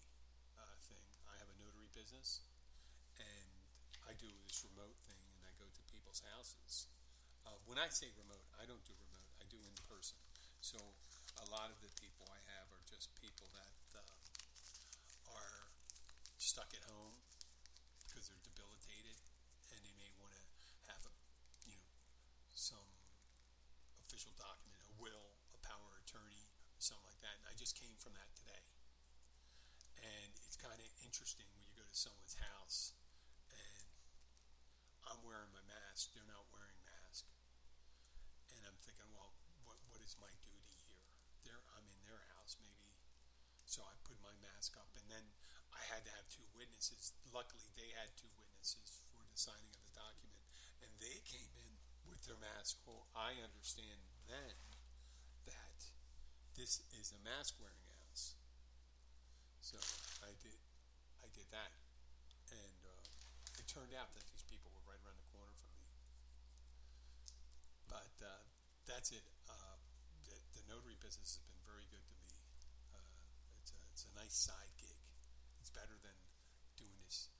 uh, 0.57 0.75
thing. 0.89 1.05
I 1.29 1.37
have 1.37 1.49
a 1.49 1.57
notary 1.61 1.89
business, 1.93 2.43
and 3.21 3.49
I 4.03 4.17
do 4.17 4.29
this 4.45 4.65
remote 4.65 4.97
thing, 5.05 5.21
and 5.37 5.41
I 5.45 5.53
go 5.61 5.69
to 5.69 5.81
people's 5.87 6.25
houses. 6.33 6.89
Uh, 7.45 7.57
when 7.69 7.77
I 7.77 7.87
say 7.93 8.09
remote, 8.17 8.49
I 8.57 8.65
don't 8.65 8.81
do 8.83 8.93
remote. 8.97 9.29
I 9.37 9.45
do 9.47 9.61
in 9.61 9.73
person. 9.85 10.17
So 10.59 10.77
a 11.37 11.47
lot 11.53 11.69
of 11.69 11.77
the 11.85 11.93
people 12.01 12.25
I 12.33 12.41
have 12.57 12.67
are 12.73 12.81
just 12.89 13.13
people 13.21 13.45
that 13.53 13.71
uh, 13.93 14.17
are 15.29 15.69
stuck 16.41 16.73
at 16.73 16.81
home 16.89 17.21
because 18.05 18.25
they're 18.25 18.41
debilitated, 18.41 19.21
and 19.69 19.79
they 19.85 19.93
may 19.99 20.09
want 20.17 20.33
to 20.33 20.41
have 20.89 21.01
a, 21.05 21.13
you 21.69 21.77
know, 21.77 21.93
some 22.57 22.89
official 24.01 24.33
document, 24.39 24.81
a 24.89 24.95
will, 24.97 25.37
a 25.53 25.59
power 25.61 26.01
attorney, 26.01 26.49
something 26.81 27.05
like 27.05 27.21
that. 27.21 27.35
And 27.43 27.45
I 27.51 27.53
just 27.53 27.77
came 27.77 27.93
from 27.99 28.17
that 28.17 28.31
today. 28.33 28.65
And 30.01 30.31
it's 30.45 30.57
kind 30.57 30.73
of 30.73 30.87
interesting 31.01 31.45
when 31.53 31.65
you 31.65 31.73
go 31.73 31.85
to 31.85 31.97
someone's 31.97 32.37
house 32.37 32.93
and 33.49 33.89
I'm 35.09 35.21
wearing 35.25 35.49
my 35.53 35.65
mask, 35.65 36.13
they're 36.13 36.27
not 36.29 36.45
wearing 36.53 36.74
thinking, 38.95 39.11
well, 39.11 39.35
what, 39.67 39.75
what 39.91 39.99
is 39.99 40.15
my 40.23 40.31
duty 40.39 40.79
here? 40.87 41.03
They're 41.43 41.63
I'm 41.75 41.83
in 41.91 41.99
their 42.07 42.23
house, 42.39 42.55
maybe. 42.63 42.95
So 43.67 43.83
I 43.83 43.93
put 44.07 44.15
my 44.23 44.31
mask 44.39 44.79
up, 44.79 44.87
and 44.95 45.03
then 45.11 45.25
I 45.75 45.83
had 45.91 46.07
to 46.07 46.11
have 46.15 46.27
two 46.31 46.47
witnesses. 46.55 47.11
Luckily, 47.35 47.67
they 47.75 47.91
had 47.99 48.15
two 48.15 48.31
witnesses 48.39 49.03
for 49.11 49.19
the 49.27 49.35
signing 49.35 49.73
of 49.75 49.83
the 49.83 49.95
document, 49.99 50.39
and 50.79 50.91
they 51.03 51.19
came 51.27 51.51
in 51.59 51.75
with 52.07 52.23
their 52.23 52.39
mask. 52.39 52.79
Well, 52.87 53.03
I 53.11 53.35
understand 53.43 53.99
then 54.31 54.55
that 55.51 55.79
this 56.55 56.79
is 56.95 57.11
a 57.11 57.19
mask 57.27 57.59
wearing 57.59 57.83
house. 58.07 58.39
So 59.59 59.75
I 60.23 60.31
did, 60.39 60.61
I 61.19 61.27
did 61.35 61.51
that, 61.51 61.73
and 62.53 62.79
uh, 62.87 63.59
it 63.59 63.67
turned 63.67 63.91
out 63.91 64.13
that 64.15 64.23
these 64.31 64.45
people 64.47 64.71
were 64.71 64.85
right 64.87 65.01
around 65.03 65.19
the 65.19 65.29
corner 65.35 65.51
from 65.59 65.73
me. 65.83 65.89
But 67.91 68.13
uh, 68.23 68.54
that's 68.85 69.11
it. 69.11 69.25
Uh, 69.49 69.77
the, 70.29 70.37
the 70.57 70.63
notary 70.69 70.97
business 71.01 71.37
has 71.37 71.43
been 71.45 71.61
very 71.65 71.85
good 71.89 72.01
to 72.01 72.13
me. 72.17 72.29
Uh, 72.93 73.01
it's, 73.61 73.73
a, 73.73 73.79
it's 73.91 74.05
a 74.05 74.13
nice 74.17 74.33
side 74.33 74.71
gig. 74.77 75.01
It's 75.61 75.73
better 75.73 75.97
than 76.01 76.17
doing 76.77 76.97
this 77.05 77.33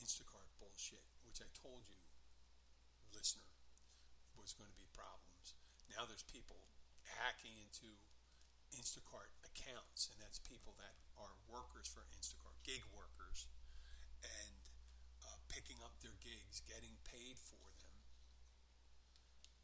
Instacart 0.00 0.48
bullshit, 0.60 1.04
which 1.28 1.40
I 1.44 1.48
told 1.52 1.84
you, 1.88 2.00
listener, 3.12 3.46
was 4.36 4.52
going 4.56 4.68
to 4.68 4.76
be 4.80 4.88
problems. 4.92 5.56
Now 5.88 6.08
there's 6.08 6.26
people 6.26 6.68
hacking 7.20 7.54
into 7.60 7.96
Instacart 8.74 9.30
accounts, 9.46 10.10
and 10.10 10.18
that's 10.18 10.42
people 10.42 10.74
that 10.82 10.98
are 11.14 11.32
workers 11.46 11.86
for 11.86 12.02
Instacart, 12.10 12.58
gig 12.66 12.82
workers, 12.90 13.46
and 14.24 14.60
uh, 15.22 15.38
picking 15.46 15.78
up 15.84 15.94
their 16.02 16.16
gigs, 16.18 16.64
getting 16.66 16.98
paid 17.06 17.38
for 17.38 17.62
them. 17.78 17.96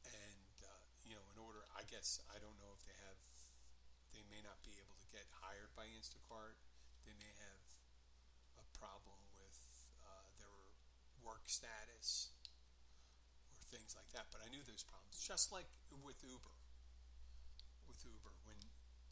And, 0.06 0.56
uh, 0.62 0.82
you 1.02 1.18
know, 1.18 1.26
in 1.34 1.38
order, 2.00 2.32
I 2.32 2.40
don't 2.40 2.56
know 2.56 2.72
if 2.72 2.80
they 2.88 2.96
have, 3.04 3.20
they 4.16 4.24
may 4.32 4.40
not 4.40 4.56
be 4.64 4.72
able 4.80 4.96
to 5.04 5.08
get 5.12 5.28
hired 5.44 5.68
by 5.76 5.84
Instacart. 5.92 6.56
They 7.04 7.12
may 7.20 7.28
have 7.28 7.60
a 8.56 8.64
problem 8.80 9.20
with 9.36 9.60
uh, 10.00 10.32
their 10.40 10.56
work 11.20 11.44
status 11.44 12.32
or 13.52 13.60
things 13.68 13.92
like 13.92 14.08
that. 14.16 14.32
But 14.32 14.40
I 14.40 14.48
knew 14.48 14.64
those 14.64 14.80
problems, 14.80 15.20
just 15.20 15.52
like 15.52 15.68
with 16.00 16.16
Uber. 16.24 16.56
With 17.84 18.00
Uber, 18.00 18.32
when 18.48 18.56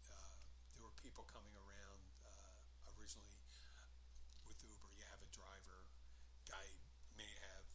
uh, 0.09 0.33
there 0.72 0.88
were 0.88 0.96
people 0.96 1.29
coming 1.29 1.53
around 1.61 2.01
uh, 2.24 2.88
originally 2.96 3.37
with 4.48 4.64
Uber, 4.64 4.88
you 4.96 5.05
have 5.12 5.20
a 5.20 5.29
driver, 5.29 5.85
guy 6.48 6.64
may 7.20 7.29
have 7.53 7.68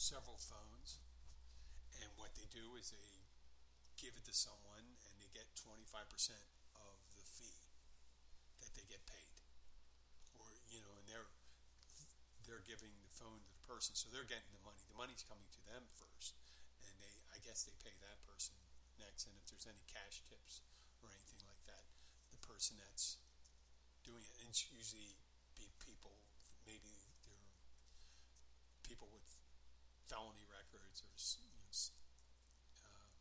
several 0.00 0.40
phones, 0.40 0.96
and 2.00 2.08
what 2.16 2.32
they 2.40 2.48
do 2.48 2.80
is 2.80 2.88
they 2.88 3.20
give 4.00 4.16
it 4.16 4.24
to 4.26 4.34
someone 4.34 4.96
and 5.06 5.14
they 5.20 5.28
get 5.30 5.46
25% 5.60 6.40
of 6.74 6.96
the 7.20 7.24
fee 7.24 7.68
that 8.64 8.72
they 8.74 8.86
get 8.88 9.04
paid. 9.06 9.36
Or, 10.40 10.48
you 10.72 10.80
know, 10.80 10.92
and 10.98 11.06
they're 11.06 11.28
they're 12.48 12.64
giving 12.66 12.90
the 13.04 13.12
phone 13.14 13.38
to 13.44 13.50
the 13.52 13.62
person, 13.68 13.94
so 13.94 14.08
they're 14.10 14.26
getting 14.26 14.50
the 14.50 14.62
money. 14.66 14.80
The 14.90 14.96
money's 14.98 15.22
coming 15.22 15.46
to 15.54 15.62
them 15.70 15.86
first, 15.94 16.34
and 16.82 16.92
they 16.98 17.14
I 17.30 17.38
guess 17.44 17.62
they 17.68 17.76
pay 17.84 17.94
that 18.02 18.18
person 18.26 18.56
next. 18.98 19.28
And 19.28 19.36
if 19.38 19.46
there's 19.52 19.68
any 19.68 19.84
cash 19.86 20.24
tips 20.26 20.64
or 21.04 21.12
anything 21.14 21.44
like 21.46 21.62
that, 21.70 21.84
the 22.34 22.40
person 22.42 22.80
that's 22.80 23.20
doing 24.02 24.24
it, 24.24 24.34
and 24.42 24.48
it's 24.50 24.66
usually 24.72 25.14
be 25.54 25.68
people 25.78 26.16
maybe 26.66 26.92
they're 27.24 27.48
people 28.82 29.08
with 29.12 29.24
felony 30.08 30.44
records 30.50 31.00
or 31.04 31.12
you 31.14 31.48
know, 31.54 31.68
s- 31.70 31.92
um, 32.84 33.14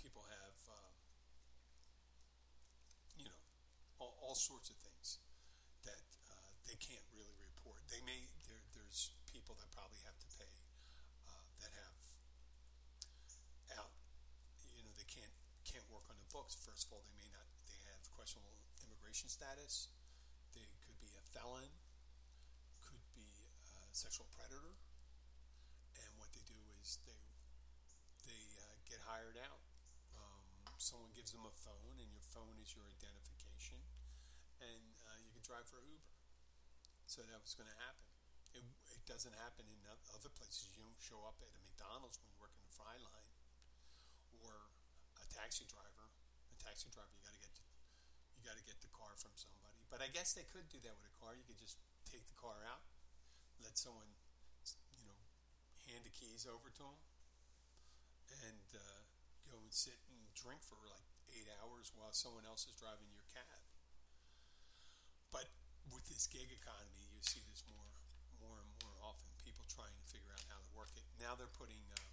people 0.00 0.24
have 0.28 0.56
um, 0.72 0.94
you 3.16 3.26
know 3.28 3.42
all, 4.28 4.36
sorts 4.36 4.68
of 4.68 4.76
things 4.84 5.16
that 5.88 6.04
uh, 6.28 6.52
they 6.68 6.76
can't 6.76 7.04
really 7.16 7.32
report. 7.40 7.80
They 7.88 8.04
may 8.04 8.28
there, 8.44 8.60
there's 8.76 9.16
people 9.24 9.56
that 9.56 9.72
probably 9.72 10.04
have 10.04 10.20
to 10.20 10.28
pay 10.36 10.52
uh, 11.24 11.48
that 11.64 11.72
have 11.72 11.96
out. 13.80 13.92
You 14.76 14.84
know 14.84 14.92
they 15.00 15.08
can't 15.08 15.32
can't 15.64 15.88
work 15.88 16.04
on 16.12 16.20
the 16.20 16.28
books. 16.28 16.60
First 16.60 16.88
of 16.88 16.92
all, 16.92 17.02
they 17.08 17.16
may 17.16 17.28
not. 17.32 17.48
They 17.72 17.80
have 17.88 18.04
questionable 18.12 18.52
immigration 18.84 19.32
status. 19.32 19.88
They 20.52 20.68
could 20.84 21.00
be 21.00 21.08
a 21.16 21.24
felon. 21.32 21.72
Could 22.84 23.04
be 23.16 23.28
a 23.64 23.80
sexual 23.96 24.28
predator. 24.36 24.76
And 26.04 26.10
what 26.20 26.28
they 26.36 26.44
do 26.44 26.60
is 26.80 27.00
they 27.08 27.20
they 28.28 28.44
uh, 28.60 28.76
get 28.84 29.00
hired 29.08 29.40
out. 29.40 29.64
Um, 30.16 30.44
someone 30.76 31.12
gives 31.16 31.32
them 31.32 31.44
a 31.44 31.54
phone, 31.64 31.96
and 32.00 32.08
your 32.12 32.24
phone 32.32 32.56
is 32.60 32.72
your 32.76 32.84
identification, 32.86 33.80
and 34.62 34.94
uh, 35.06 35.18
you 35.22 35.30
can 35.32 35.42
drive 35.42 35.66
for 35.66 35.80
Uber. 35.82 36.12
So 37.08 37.24
that 37.24 37.40
was 37.40 37.56
going 37.56 37.70
to 37.70 37.78
happen. 37.80 38.04
It, 38.52 38.64
it 38.92 39.02
doesn't 39.08 39.32
happen 39.40 39.64
in 39.68 39.80
other 40.12 40.28
places. 40.32 40.68
You 40.76 40.84
don't 40.84 41.00
show 41.00 41.20
up 41.24 41.40
at 41.40 41.48
a 41.48 41.60
McDonald's 41.60 42.20
when 42.20 42.28
you 42.28 42.36
work 42.40 42.52
in 42.52 42.62
the 42.64 42.72
fry 42.72 42.96
line, 43.00 43.28
or 44.40 44.72
a 45.20 45.26
taxi 45.32 45.64
driver. 45.68 46.08
A 46.52 46.56
taxi 46.60 46.92
driver, 46.92 47.12
you 47.16 47.24
got 47.24 47.36
to 47.36 47.42
get 47.42 47.54
you 48.36 48.42
got 48.44 48.56
to 48.60 48.64
get 48.64 48.78
the 48.84 48.92
car 48.92 49.12
from 49.16 49.32
somebody. 49.34 49.80
But 49.88 50.04
I 50.04 50.08
guess 50.12 50.36
they 50.36 50.44
could 50.44 50.68
do 50.68 50.80
that 50.84 50.94
with 50.94 51.08
a 51.08 51.14
car. 51.16 51.32
You 51.32 51.44
could 51.48 51.60
just 51.60 51.80
take 52.04 52.28
the 52.28 52.36
car 52.36 52.60
out, 52.68 52.84
let 53.64 53.76
someone, 53.80 54.08
you 54.94 55.04
know, 55.08 55.18
hand 55.88 56.04
the 56.04 56.12
keys 56.12 56.44
over 56.44 56.68
to 56.68 56.82
them, 56.84 56.98
and 58.44 58.68
uh, 58.76 59.00
go 59.48 59.56
and 59.64 59.72
sit 59.72 59.96
and 60.12 60.20
drink 60.36 60.60
for 60.60 60.76
like 60.92 61.08
eight 61.32 61.48
hours 61.60 61.90
while 61.96 62.12
someone 62.12 62.44
else 62.44 62.68
is 62.68 62.76
driving. 62.76 63.08
But 63.16 63.17
with 65.92 66.06
this 66.08 66.28
gig 66.28 66.48
economy, 66.52 67.08
you 67.12 67.22
see 67.24 67.42
this 67.48 67.64
more, 67.68 67.88
more 68.40 68.58
and 68.60 68.70
more 68.84 68.96
often. 69.04 69.28
People 69.42 69.64
trying 69.68 69.94
to 69.94 70.04
figure 70.08 70.32
out 70.32 70.44
how 70.52 70.60
to 70.60 70.70
work 70.76 70.92
it. 70.96 71.04
Now 71.20 71.34
they're 71.34 71.50
putting 71.50 71.80
um, 71.96 72.08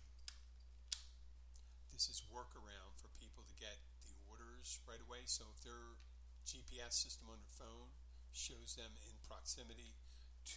this 1.95 2.11
is 2.11 2.27
workaround 2.27 2.99
for 2.99 3.07
people 3.15 3.47
to 3.47 3.55
get 3.55 3.79
the 4.03 4.15
orders 4.27 4.83
right 4.83 4.99
away. 4.99 5.23
So 5.27 5.47
if 5.55 5.63
their 5.63 5.95
GPS 6.43 6.95
system 7.07 7.31
on 7.31 7.39
their 7.39 7.55
phone 7.55 7.91
shows 8.35 8.75
them 8.75 8.91
in 9.07 9.15
proximity 9.23 9.95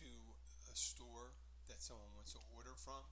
to 0.02 0.10
a 0.66 0.74
store 0.74 1.38
that 1.70 1.78
someone 1.78 2.10
wants 2.18 2.34
to 2.34 2.42
order 2.50 2.74
from, 2.74 3.06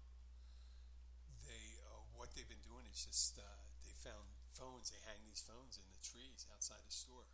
they 1.46 1.78
uh, 1.86 2.02
what 2.18 2.34
they've 2.34 2.50
been 2.50 2.66
doing 2.66 2.82
is 2.90 3.06
just 3.06 3.38
uh, 3.38 3.46
they 3.86 3.94
found 3.94 4.26
phones. 4.56 4.90
They 4.90 4.98
hang 5.06 5.22
these 5.28 5.44
phones 5.44 5.78
in 5.78 5.86
the 5.92 6.00
trees 6.02 6.48
outside 6.50 6.82
the 6.82 6.94
store 6.94 7.30